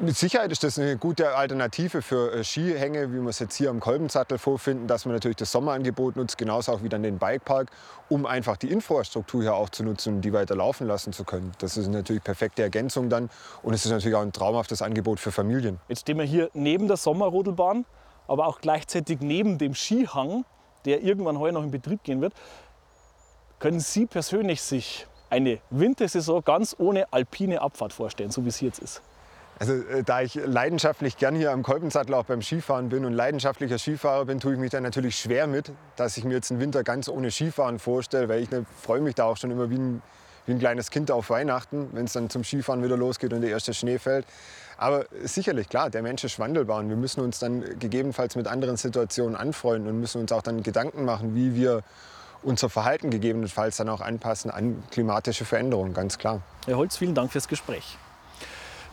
Mit 0.00 0.16
Sicherheit 0.16 0.52
ist 0.52 0.62
das 0.62 0.78
eine 0.78 0.96
gute 0.96 1.34
Alternative 1.34 2.02
für 2.02 2.32
äh, 2.32 2.44
Skihänge, 2.44 3.12
wie 3.12 3.20
wir 3.20 3.30
es 3.30 3.40
jetzt 3.40 3.56
hier 3.56 3.68
am 3.68 3.80
Kolbensattel 3.80 4.38
vorfinden, 4.38 4.86
dass 4.86 5.06
man 5.06 5.14
natürlich 5.14 5.38
das 5.38 5.50
Sommerangebot 5.50 6.14
nutzt, 6.14 6.38
genauso 6.38 6.70
auch 6.70 6.84
wie 6.84 6.88
dann 6.88 7.02
den 7.02 7.18
Bikepark, 7.18 7.68
um 8.08 8.24
einfach 8.24 8.56
die 8.56 8.70
Infrastruktur 8.70 9.42
hier 9.42 9.54
auch 9.54 9.70
zu 9.70 9.82
nutzen 9.82 10.14
und 10.14 10.20
die 10.20 10.32
weiter 10.32 10.54
laufen 10.54 10.86
lassen 10.86 11.12
zu 11.12 11.24
können. 11.24 11.50
Das 11.58 11.76
ist 11.76 11.88
natürlich 11.88 12.22
perfekte 12.22 12.62
Ergänzung 12.62 13.10
dann 13.10 13.28
und 13.64 13.74
es 13.74 13.84
ist 13.84 13.90
natürlich 13.90 14.14
auch 14.14 14.22
ein 14.22 14.32
traumhaftes 14.32 14.82
Angebot 14.82 15.18
für 15.18 15.32
Familien. 15.32 15.80
Jetzt 15.88 16.02
stehen 16.02 16.16
wir 16.18 16.24
hier 16.24 16.48
neben 16.54 16.86
der 16.86 16.96
Sommerrodelbahn, 16.96 17.84
aber 18.28 18.46
auch 18.46 18.60
gleichzeitig 18.60 19.18
neben 19.20 19.58
dem 19.58 19.74
Skihang, 19.74 20.44
der 20.84 21.02
irgendwann 21.02 21.40
heuer 21.40 21.50
noch 21.50 21.64
in 21.64 21.72
Betrieb 21.72 22.04
gehen 22.04 22.20
wird. 22.20 22.34
Können 23.58 23.80
Sie 23.80 24.06
persönlich 24.06 24.62
sich 24.62 25.08
eine 25.28 25.58
Wintersaison 25.70 26.44
ganz 26.44 26.76
ohne 26.78 27.12
alpine 27.12 27.60
Abfahrt 27.60 27.92
vorstellen, 27.92 28.30
so 28.30 28.44
wie 28.44 28.48
es 28.50 28.60
jetzt 28.60 28.78
ist? 28.78 29.02
Also 29.58 29.74
äh, 29.74 30.02
da 30.04 30.22
ich 30.22 30.34
leidenschaftlich 30.34 31.16
gern 31.16 31.34
hier 31.34 31.52
am 31.52 31.62
Kolbensattel 31.62 32.14
auch 32.14 32.24
beim 32.24 32.42
Skifahren 32.42 32.88
bin 32.88 33.04
und 33.04 33.12
leidenschaftlicher 33.12 33.78
Skifahrer 33.78 34.24
bin, 34.24 34.40
tue 34.40 34.54
ich 34.54 34.58
mich 34.58 34.70
da 34.70 34.80
natürlich 34.80 35.16
schwer 35.16 35.46
mit, 35.46 35.72
dass 35.96 36.16
ich 36.16 36.24
mir 36.24 36.34
jetzt 36.34 36.50
einen 36.50 36.60
Winter 36.60 36.84
ganz 36.84 37.08
ohne 37.08 37.30
Skifahren 37.30 37.78
vorstelle, 37.78 38.28
weil 38.28 38.42
ich 38.42 38.50
ne, 38.50 38.64
freue 38.80 39.00
mich 39.00 39.14
da 39.14 39.24
auch 39.24 39.36
schon 39.36 39.50
immer 39.50 39.70
wie 39.70 39.78
ein, 39.78 40.02
wie 40.46 40.52
ein 40.52 40.58
kleines 40.58 40.90
Kind 40.90 41.10
auf 41.10 41.30
Weihnachten, 41.30 41.88
wenn 41.92 42.04
es 42.04 42.12
dann 42.12 42.30
zum 42.30 42.44
Skifahren 42.44 42.82
wieder 42.82 42.96
losgeht 42.96 43.32
und 43.32 43.40
der 43.40 43.50
erste 43.50 43.74
Schnee 43.74 43.98
fällt. 43.98 44.26
Aber 44.76 45.06
sicherlich, 45.24 45.68
klar, 45.68 45.90
der 45.90 46.02
Mensch 46.02 46.22
ist 46.22 46.38
wandelbar 46.38 46.78
und 46.78 46.88
wir 46.88 46.96
müssen 46.96 47.20
uns 47.20 47.40
dann 47.40 47.64
gegebenenfalls 47.80 48.36
mit 48.36 48.46
anderen 48.46 48.76
Situationen 48.76 49.34
anfreunden 49.34 49.90
und 49.90 49.98
müssen 49.98 50.20
uns 50.20 50.30
auch 50.30 50.42
dann 50.42 50.62
Gedanken 50.62 51.04
machen, 51.04 51.34
wie 51.34 51.56
wir 51.56 51.82
unser 52.44 52.70
Verhalten 52.70 53.10
gegebenenfalls 53.10 53.78
dann 53.78 53.88
auch 53.88 54.00
anpassen 54.00 54.52
an 54.52 54.84
klimatische 54.92 55.44
Veränderungen, 55.44 55.94
ganz 55.94 56.16
klar. 56.16 56.42
Herr 56.66 56.76
Holz, 56.76 56.96
vielen 56.96 57.16
Dank 57.16 57.32
fürs 57.32 57.48
Gespräch. 57.48 57.98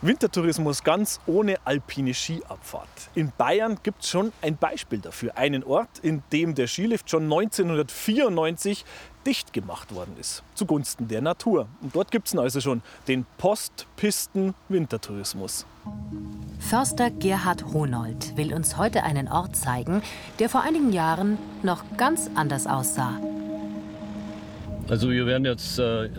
Wintertourismus 0.02 0.84
ganz 0.84 1.20
ohne 1.26 1.56
alpine 1.64 2.12
Skiabfahrt. 2.12 2.86
In 3.14 3.32
Bayern 3.36 3.78
gibt 3.82 4.02
es 4.02 4.10
schon 4.10 4.30
ein 4.42 4.58
Beispiel 4.58 4.98
dafür. 4.98 5.38
Einen 5.38 5.64
Ort, 5.64 5.88
in 6.02 6.22
dem 6.32 6.54
der 6.54 6.66
Skilift 6.66 7.08
schon 7.08 7.22
1994 7.24 8.84
dicht 9.26 9.54
gemacht 9.54 9.94
worden 9.94 10.14
ist, 10.20 10.42
zugunsten 10.54 11.08
der 11.08 11.22
Natur. 11.22 11.66
Und 11.80 11.96
dort 11.96 12.10
gibt 12.10 12.28
es 12.28 12.36
also 12.36 12.60
schon 12.60 12.82
den 13.08 13.24
Postpisten-Wintertourismus. 13.38 15.64
Förster 16.58 17.10
Gerhard 17.10 17.64
Honold 17.72 18.36
will 18.36 18.52
uns 18.52 18.76
heute 18.76 19.02
einen 19.02 19.28
Ort 19.28 19.56
zeigen, 19.56 20.02
der 20.38 20.50
vor 20.50 20.60
einigen 20.62 20.92
Jahren 20.92 21.38
noch 21.62 21.82
ganz 21.96 22.28
anders 22.34 22.66
aussah. 22.66 23.18
Also 24.88 25.10
wir 25.10 25.26
werden 25.26 25.46
jetzt 25.46 25.78
äh, 25.78 26.10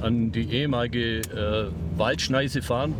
an 0.00 0.30
die 0.30 0.48
ehemalige 0.52 1.20
äh, 1.20 1.70
Waldschneise 1.98 2.62
fahren. 2.62 2.94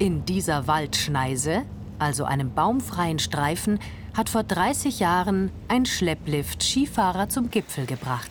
In 0.00 0.24
dieser 0.24 0.66
Waldschneise, 0.66 1.66
also 1.98 2.24
einem 2.24 2.54
baumfreien 2.54 3.18
Streifen, 3.18 3.78
hat 4.16 4.30
vor 4.30 4.42
30 4.42 4.98
Jahren 4.98 5.52
ein 5.68 5.84
Schlepplift 5.84 6.62
Skifahrer 6.62 7.28
zum 7.28 7.50
Gipfel 7.50 7.84
gebracht. 7.84 8.30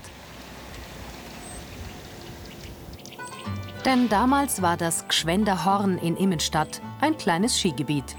Denn 3.85 4.09
damals 4.09 4.63
war 4.63 4.77
das 4.77 5.07
Gschwender 5.09 5.63
Horn 5.63 5.99
in 5.99 6.17
Immenstadt 6.17 6.81
ein 7.01 7.15
kleines 7.19 7.59
Skigebiet. 7.59 8.15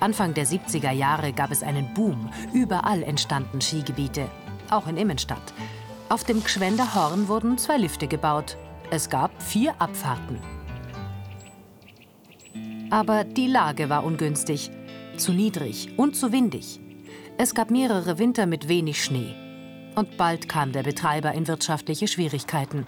Anfang 0.00 0.32
der 0.32 0.46
70er 0.46 0.90
Jahre 0.90 1.34
gab 1.34 1.50
es 1.50 1.62
einen 1.62 1.92
Boom. 1.92 2.30
Überall 2.54 3.02
entstanden 3.02 3.60
Skigebiete, 3.60 4.26
auch 4.70 4.86
in 4.86 4.96
Immenstadt. 4.96 5.52
Auf 6.08 6.24
dem 6.24 6.42
Gschwender 6.42 6.94
Horn 6.94 7.28
wurden 7.28 7.58
zwei 7.58 7.76
Lifte 7.76 8.08
gebaut. 8.08 8.56
Es 8.90 9.10
gab 9.10 9.42
vier 9.42 9.74
Abfahrten. 9.78 10.59
Aber 12.90 13.22
die 13.22 13.46
Lage 13.46 13.88
war 13.88 14.04
ungünstig, 14.04 14.70
zu 15.16 15.32
niedrig 15.32 15.90
und 15.96 16.16
zu 16.16 16.32
windig. 16.32 16.80
Es 17.38 17.54
gab 17.54 17.70
mehrere 17.70 18.18
Winter 18.18 18.46
mit 18.46 18.68
wenig 18.68 19.02
Schnee. 19.02 19.34
Und 19.94 20.16
bald 20.16 20.48
kam 20.48 20.72
der 20.72 20.82
Betreiber 20.82 21.32
in 21.32 21.46
wirtschaftliche 21.46 22.08
Schwierigkeiten. 22.08 22.86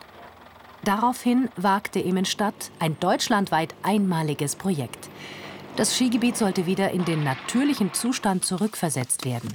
Daraufhin 0.85 1.49
wagte 1.57 2.01
Immenstadt 2.01 2.73
ein 2.81 2.99
deutschlandweit 2.99 3.75
einmaliges 3.85 4.57
Projekt. 4.57 5.09
Das 5.77 5.97
Skigebiet 5.97 6.37
sollte 6.37 6.67
wieder 6.67 6.91
in 6.91 7.05
den 7.05 7.23
natürlichen 7.23 7.95
Zustand 7.95 8.45
zurückversetzt 8.45 9.25
werden. 9.25 9.55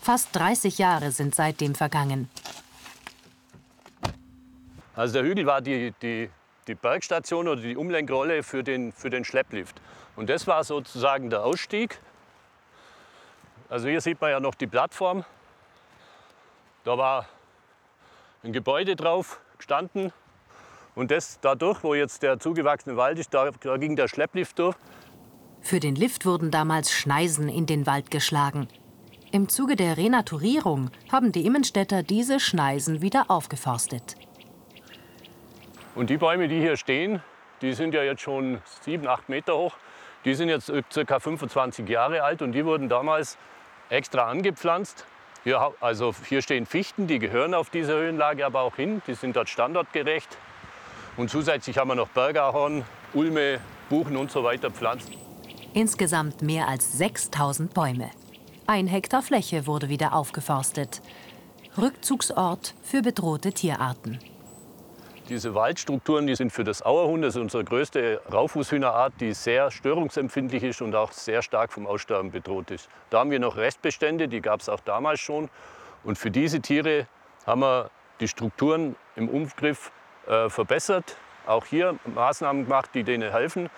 Fast 0.00 0.34
30 0.34 0.78
Jahre 0.78 1.10
sind 1.10 1.34
seitdem 1.34 1.74
vergangen. 1.74 2.28
Also 4.96 5.14
der 5.14 5.24
Hügel 5.24 5.46
war 5.46 5.60
die, 5.60 5.92
die 6.02 6.30
die 6.66 6.74
Bergstation 6.74 7.48
oder 7.48 7.60
die 7.60 7.76
Umlenkrolle 7.76 8.42
für 8.42 8.62
den, 8.62 8.92
für 8.92 9.10
den 9.10 9.24
Schlepplift. 9.24 9.80
Und 10.16 10.28
das 10.28 10.46
war 10.46 10.64
sozusagen 10.64 11.30
der 11.30 11.44
Ausstieg. 11.44 11.98
Also 13.68 13.88
hier 13.88 14.00
sieht 14.00 14.20
man 14.20 14.30
ja 14.30 14.40
noch 14.40 14.54
die 14.54 14.66
Plattform. 14.66 15.24
Da 16.84 16.98
war 16.98 17.26
ein 18.42 18.52
Gebäude 18.52 18.96
drauf 18.96 19.40
gestanden. 19.58 20.12
Und 20.94 21.10
das 21.10 21.38
dadurch, 21.40 21.82
wo 21.84 21.94
jetzt 21.94 22.22
der 22.22 22.38
zugewachsene 22.40 22.96
Wald 22.96 23.18
ist, 23.18 23.32
da, 23.32 23.50
da 23.60 23.76
ging 23.76 23.96
der 23.96 24.08
Schlepplift 24.08 24.58
durch. 24.58 24.76
Für 25.60 25.78
den 25.78 25.94
Lift 25.94 26.26
wurden 26.26 26.50
damals 26.50 26.90
Schneisen 26.90 27.48
in 27.48 27.66
den 27.66 27.86
Wald 27.86 28.10
geschlagen. 28.10 28.66
Im 29.30 29.48
Zuge 29.48 29.76
der 29.76 29.96
Renaturierung 29.96 30.90
haben 31.12 31.30
die 31.30 31.46
Immenstädter 31.46 32.02
diese 32.02 32.40
Schneisen 32.40 33.00
wieder 33.02 33.30
aufgeforstet. 33.30 34.16
Und 36.00 36.08
die 36.08 36.16
Bäume, 36.16 36.48
die 36.48 36.58
hier 36.58 36.78
stehen, 36.78 37.22
die 37.60 37.74
sind 37.74 37.92
ja 37.92 38.02
jetzt 38.02 38.22
schon 38.22 38.62
sieben, 38.80 39.06
acht 39.06 39.28
Meter 39.28 39.54
hoch. 39.54 39.74
Die 40.24 40.32
sind 40.32 40.48
jetzt 40.48 40.72
ca. 41.06 41.20
25 41.20 41.86
Jahre 41.86 42.22
alt 42.22 42.40
und 42.40 42.52
die 42.52 42.64
wurden 42.64 42.88
damals 42.88 43.36
extra 43.90 44.22
angepflanzt. 44.22 45.04
Hier, 45.44 45.74
also 45.78 46.14
hier 46.26 46.40
stehen 46.40 46.64
Fichten, 46.64 47.06
die 47.06 47.18
gehören 47.18 47.52
auf 47.52 47.68
dieser 47.68 47.96
Höhenlage 47.96 48.46
aber 48.46 48.62
auch 48.62 48.76
hin. 48.76 49.02
Die 49.06 49.12
sind 49.12 49.36
dort 49.36 49.50
standortgerecht. 49.50 50.38
Und 51.18 51.28
zusätzlich 51.28 51.76
haben 51.76 51.88
wir 51.88 51.96
noch 51.96 52.08
Bergahorn, 52.08 52.86
Ulme, 53.12 53.60
Buchen 53.90 54.16
und 54.16 54.30
so 54.30 54.42
weiter 54.42 54.70
pflanzt. 54.70 55.12
Insgesamt 55.74 56.40
mehr 56.40 56.66
als 56.66 56.96
6000 56.96 57.74
Bäume. 57.74 58.08
Ein 58.66 58.86
Hektar 58.86 59.20
Fläche 59.20 59.66
wurde 59.66 59.90
wieder 59.90 60.14
aufgeforstet. 60.14 61.02
Rückzugsort 61.76 62.74
für 62.82 63.02
bedrohte 63.02 63.52
Tierarten. 63.52 64.18
Diese 65.30 65.54
Waldstrukturen 65.54 66.26
die 66.26 66.34
sind 66.34 66.50
für 66.50 66.64
das 66.64 66.82
Auerhuhn, 66.82 67.22
das 67.22 67.36
ist 67.36 67.40
unsere 67.40 67.62
größte 67.62 68.20
Raufußhühnerart, 68.32 69.12
die 69.20 69.32
sehr 69.32 69.70
störungsempfindlich 69.70 70.64
ist 70.64 70.82
und 70.82 70.96
auch 70.96 71.12
sehr 71.12 71.40
stark 71.40 71.72
vom 71.72 71.86
Aussterben 71.86 72.32
bedroht 72.32 72.72
ist. 72.72 72.88
Da 73.10 73.20
haben 73.20 73.30
wir 73.30 73.38
noch 73.38 73.56
Restbestände, 73.56 74.26
die 74.26 74.40
gab 74.40 74.58
es 74.58 74.68
auch 74.68 74.80
damals 74.80 75.20
schon. 75.20 75.48
Und 76.02 76.18
für 76.18 76.32
diese 76.32 76.58
Tiere 76.58 77.06
haben 77.46 77.60
wir 77.60 77.90
die 78.18 78.26
Strukturen 78.26 78.96
im 79.14 79.28
Umgriff 79.28 79.92
äh, 80.26 80.48
verbessert. 80.48 81.16
Auch 81.46 81.64
hier 81.64 81.96
Maßnahmen 82.12 82.64
gemacht, 82.64 82.90
die 82.94 83.04
denen 83.04 83.30
helfen. 83.30 83.70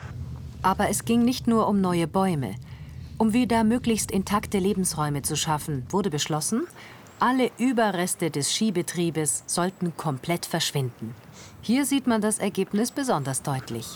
Aber 0.62 0.88
es 0.88 1.04
ging 1.04 1.22
nicht 1.22 1.48
nur 1.48 1.68
um 1.68 1.82
neue 1.82 2.06
Bäume. 2.06 2.54
Um 3.18 3.34
wieder 3.34 3.62
möglichst 3.62 4.10
intakte 4.10 4.58
Lebensräume 4.58 5.20
zu 5.20 5.36
schaffen, 5.36 5.86
wurde 5.90 6.08
beschlossen, 6.08 6.66
alle 7.22 7.52
Überreste 7.56 8.32
des 8.32 8.52
Skibetriebes 8.52 9.44
sollten 9.46 9.96
komplett 9.96 10.44
verschwinden. 10.44 11.14
Hier 11.60 11.84
sieht 11.84 12.08
man 12.08 12.20
das 12.20 12.40
Ergebnis 12.40 12.90
besonders 12.90 13.44
deutlich. 13.44 13.86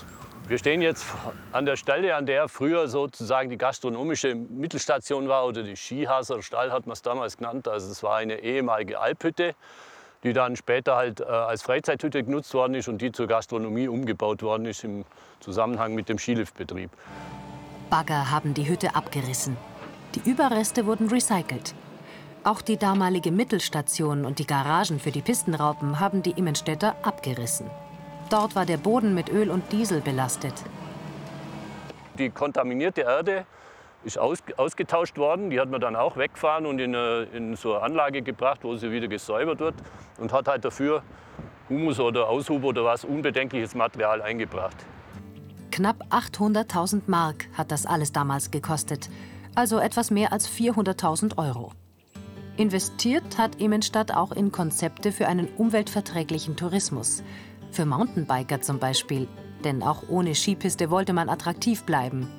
Wir 0.46 0.58
stehen 0.58 0.80
jetzt 0.80 1.04
an 1.50 1.66
der 1.66 1.74
Stelle, 1.74 2.14
an 2.14 2.26
der 2.26 2.48
früher 2.48 2.86
sozusagen 2.86 3.50
die 3.50 3.58
gastronomische 3.58 4.36
Mittelstation 4.36 5.26
war 5.26 5.44
oder 5.44 5.64
die 5.64 5.74
Skihaser 5.74 6.40
Stall 6.40 6.70
hat 6.70 6.86
man 6.86 6.92
es 6.92 7.02
damals 7.02 7.36
genannt. 7.36 7.66
Also 7.66 7.90
es 7.90 8.00
war 8.04 8.14
eine 8.14 8.38
ehemalige 8.44 9.00
Alphütte, 9.00 9.56
die 10.22 10.32
dann 10.32 10.54
später 10.54 10.94
halt 10.94 11.18
äh, 11.18 11.24
als 11.24 11.62
Freizeithütte 11.62 12.22
genutzt 12.22 12.54
worden 12.54 12.74
ist 12.74 12.86
und 12.86 13.02
die 13.02 13.10
zur 13.10 13.26
Gastronomie 13.26 13.88
umgebaut 13.88 14.44
worden 14.44 14.66
ist 14.66 14.84
im 14.84 15.04
Zusammenhang 15.40 15.96
mit 15.96 16.08
dem 16.08 16.18
Skiliftbetrieb. 16.18 16.90
Bagger 17.90 18.30
haben 18.30 18.54
die 18.54 18.68
Hütte 18.68 18.94
abgerissen. 18.94 19.56
Die 20.14 20.30
Überreste 20.30 20.86
wurden 20.86 21.08
recycelt. 21.08 21.74
Auch 22.46 22.62
die 22.62 22.76
damalige 22.76 23.32
Mittelstation 23.32 24.24
und 24.24 24.38
die 24.38 24.46
Garagen 24.46 25.00
für 25.00 25.10
die 25.10 25.20
Pistenraupen 25.20 25.98
haben 25.98 26.22
die 26.22 26.30
Immenstädter 26.30 26.94
abgerissen. 27.02 27.68
Dort 28.30 28.54
war 28.54 28.64
der 28.64 28.76
Boden 28.76 29.16
mit 29.16 29.28
Öl 29.30 29.50
und 29.50 29.72
Diesel 29.72 30.00
belastet. 30.00 30.52
Die 32.16 32.30
kontaminierte 32.30 33.00
Erde 33.00 33.46
ist 34.04 34.16
aus, 34.16 34.44
ausgetauscht 34.56 35.18
worden. 35.18 35.50
Die 35.50 35.58
hat 35.58 35.70
man 35.70 35.80
dann 35.80 35.96
auch 35.96 36.16
weggefahren 36.16 36.66
und 36.66 36.78
in, 36.78 36.94
eine, 36.94 37.24
in 37.32 37.56
so 37.56 37.74
eine 37.74 37.82
Anlage 37.82 38.22
gebracht, 38.22 38.60
wo 38.62 38.76
sie 38.76 38.92
wieder 38.92 39.08
gesäubert 39.08 39.58
wird 39.58 39.74
und 40.18 40.32
hat 40.32 40.46
halt 40.46 40.64
dafür 40.64 41.02
Humus 41.68 41.98
oder 41.98 42.28
Aushub 42.28 42.62
oder 42.62 42.84
was 42.84 43.04
unbedenkliches 43.04 43.74
Material 43.74 44.22
eingebracht. 44.22 44.76
Knapp 45.72 45.96
800.000 46.10 47.02
Mark 47.08 47.48
hat 47.54 47.72
das 47.72 47.86
alles 47.86 48.12
damals 48.12 48.52
gekostet, 48.52 49.10
also 49.56 49.80
etwas 49.80 50.12
mehr 50.12 50.32
als 50.32 50.48
400.000 50.48 51.38
Euro. 51.38 51.72
Investiert 52.58 53.36
hat 53.36 53.60
Immenstadt 53.60 54.14
auch 54.14 54.32
in 54.32 54.50
Konzepte 54.50 55.12
für 55.12 55.28
einen 55.28 55.46
umweltverträglichen 55.58 56.56
Tourismus. 56.56 57.22
Für 57.70 57.84
Mountainbiker 57.84 58.62
zum 58.62 58.78
Beispiel. 58.78 59.28
Denn 59.62 59.82
auch 59.82 60.04
ohne 60.08 60.34
Skipiste 60.34 60.90
wollte 60.90 61.12
man 61.12 61.28
attraktiv 61.28 61.84
bleiben. 61.84 62.30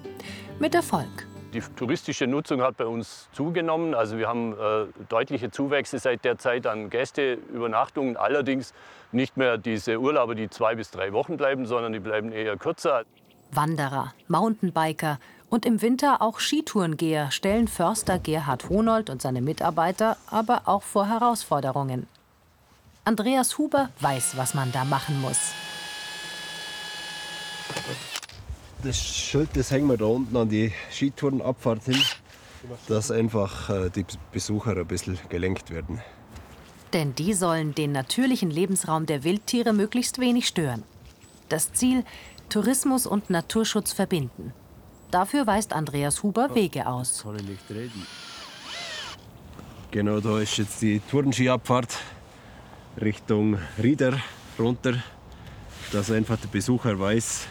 Mit 0.57 0.73
Erfolg. 0.73 1.27
Die 1.53 1.61
touristische 1.75 2.25
Nutzung 2.25 2.63
hat 2.63 2.77
bei 2.77 2.87
uns 2.87 3.29
zugenommen. 3.31 3.93
Also 3.93 4.17
wir 4.17 4.27
haben 4.27 4.53
äh, 4.53 4.87
deutliche 5.07 5.51
Zuwächse 5.51 5.99
seit 5.99 6.25
der 6.25 6.39
Zeit 6.39 6.65
an 6.65 6.89
Gästeübernachtungen. 6.89 8.17
Allerdings 8.17 8.73
nicht 9.11 9.37
mehr 9.37 9.59
diese 9.59 9.99
Urlauber, 9.99 10.33
die 10.33 10.49
zwei 10.49 10.73
bis 10.73 10.89
drei 10.89 11.13
Wochen 11.13 11.37
bleiben, 11.37 11.67
sondern 11.67 11.93
die 11.93 11.99
bleiben 11.99 12.31
eher 12.31 12.57
kürzer. 12.57 13.03
Wanderer, 13.51 14.13
Mountainbiker 14.27 15.19
und 15.49 15.65
im 15.65 15.81
Winter 15.81 16.21
auch 16.21 16.39
Skitourengeher 16.39 17.31
stellen 17.31 17.67
Förster 17.67 18.19
Gerhard 18.19 18.69
Honold 18.69 19.09
und 19.09 19.21
seine 19.21 19.41
Mitarbeiter 19.41 20.17
aber 20.27 20.63
auch 20.65 20.83
vor 20.83 21.07
Herausforderungen. 21.07 22.07
Andreas 23.05 23.57
Huber 23.57 23.89
weiß, 24.01 24.35
was 24.35 24.53
man 24.53 24.71
da 24.71 24.83
machen 24.83 25.21
muss. 25.21 25.39
Das 28.83 28.97
Schild 28.97 29.49
das 29.55 29.71
hängen 29.71 29.87
wir 29.87 29.97
da 29.97 30.05
unten 30.05 30.35
an 30.35 30.49
die 30.49 30.73
Skitourenabfahrt 30.91 31.85
hin, 31.85 32.01
dass 32.87 33.11
einfach 33.11 33.69
äh, 33.69 33.89
die 33.89 34.05
Besucher 34.31 34.75
ein 34.75 34.85
bisschen 34.85 35.17
gelenkt 35.29 35.71
werden. 35.71 36.01
Denn 36.93 37.15
die 37.15 37.33
sollen 37.33 37.73
den 37.75 37.91
natürlichen 37.91 38.51
Lebensraum 38.51 39.05
der 39.05 39.23
Wildtiere 39.23 39.73
möglichst 39.73 40.19
wenig 40.19 40.47
stören. 40.47 40.83
Das 41.49 41.73
Ziel, 41.73 42.03
Tourismus 42.49 43.05
und 43.07 43.29
Naturschutz 43.29 43.93
verbinden. 43.93 44.53
Dafür 45.11 45.47
weist 45.47 45.73
Andreas 45.73 46.21
Huber 46.21 46.53
Wege 46.53 46.85
aus. 46.87 47.23
Kann 47.23 47.35
ich 47.37 47.43
nicht 47.43 47.69
reden. 47.69 48.05
Genau, 49.91 50.19
da 50.19 50.39
ist 50.39 50.57
jetzt 50.57 50.81
die 50.81 50.99
Tourenskiabfahrt 50.99 51.97
Richtung 52.99 53.57
Rieder 53.81 54.19
runter, 54.59 54.95
dass 55.91 56.11
einfach 56.11 56.37
der 56.37 56.47
Besucher 56.47 56.99
weiß, 56.99 57.47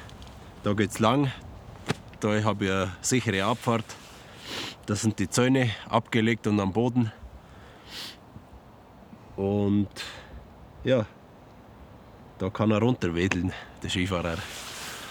da 0.62 0.74
geht's 0.74 0.98
lang. 0.98 1.30
Da 2.20 2.42
habe 2.44 2.64
ich 2.64 2.70
eine 2.70 2.92
sichere 3.00 3.44
Abfahrt. 3.44 3.84
Da 4.86 4.94
sind 4.94 5.18
die 5.18 5.28
Zäune 5.28 5.70
abgelegt 5.88 6.46
und 6.46 6.60
am 6.60 6.72
Boden. 6.72 7.10
Und 9.36 9.88
ja, 10.84 11.06
da 12.38 12.50
kann 12.50 12.70
er 12.70 12.80
runterwedeln, 12.80 13.52
der 13.82 13.88
Skifahrer. 13.88 14.38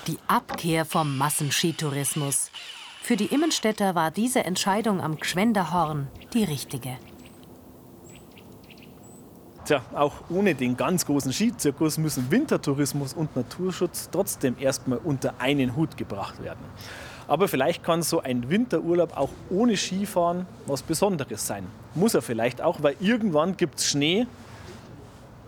Die 0.08 0.20
Abkehr 0.28 0.86
vom 0.86 1.18
Massenskitourismus. 1.18 2.52
Für 3.02 3.16
die 3.16 3.26
Immenstädter 3.26 3.96
war 3.96 4.12
diese 4.12 4.46
Entscheidung 4.46 5.02
am 5.02 5.18
Gschwenderhorn 5.18 6.10
die 6.32 6.44
richtige. 6.44 6.98
Tja, 9.66 9.82
auch 9.96 10.14
ohne 10.30 10.54
den 10.54 10.78
ganz 10.78 11.08
großen 11.08 11.34
Skizirkus 11.34 11.98
müssen 11.98 12.30
Wintertourismus 12.30 13.16
und 13.16 13.36
Naturschutz 13.36 14.10
trotzdem 14.12 14.56
erstmal 14.60 15.00
unter 15.00 15.40
einen 15.40 15.76
Hut 15.76 15.98
gebracht 15.98 16.44
werden. 16.44 16.64
Aber 17.28 17.48
vielleicht 17.48 17.84
kann 17.84 18.04
so 18.04 18.22
ein 18.22 18.52
Winterurlaub 18.52 19.18
auch 19.18 19.32
ohne 19.50 19.76
Skifahren 19.76 20.46
was 20.68 20.84
Besonderes 20.84 21.48
sein. 21.48 21.66
Muss 21.96 22.14
er 22.14 22.22
vielleicht 22.22 22.62
auch, 22.62 22.84
weil 22.84 22.96
irgendwann 23.00 23.58
gibt 23.58 23.80
es 23.80 23.88
Schnee 23.88 24.28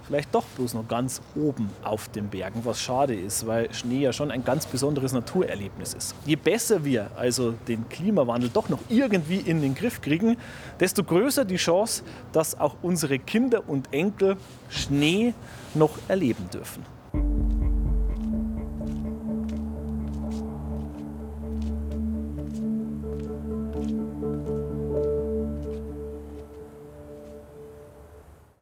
vielleicht 0.08 0.34
doch 0.34 0.46
bloß 0.56 0.74
noch 0.74 0.88
ganz 0.88 1.22
oben 1.36 1.70
auf 1.84 2.08
den 2.10 2.30
Bergen, 2.30 2.62
was 2.63 2.82
schade 2.82 3.13
ist, 3.13 3.46
weil 3.46 3.74
Schnee 3.74 4.00
ja 4.00 4.13
schon 4.13 4.32
ein 4.32 4.43
ganz 4.43 4.65
besonderes 4.65 5.13
Naturerlebnis 5.13 5.93
ist. 5.93 6.15
Je 6.26 6.36
besser 6.36 6.84
wir 6.86 7.12
also 7.15 7.52
den 7.67 7.88
Klimawandel 7.89 8.50
doch 8.52 8.70
noch 8.70 8.80
irgendwie 8.89 9.38
in 9.38 9.62
den 9.62 9.76
Griff 9.76 10.02
kriegen, 10.02 10.38
desto 10.80 11.04
größer 11.04 11.46
die 11.46 11.58
Chance, 11.58 12.04
dass 12.32 12.60
auch 12.60 12.78
unsere 12.82 13.20
Kinder 13.20 13.63
und 13.67 13.93
Enkel 13.93 14.38
Schnee 14.70 15.34
noch 15.74 15.98
erleben 16.08 16.50
dürfen. 16.52 16.96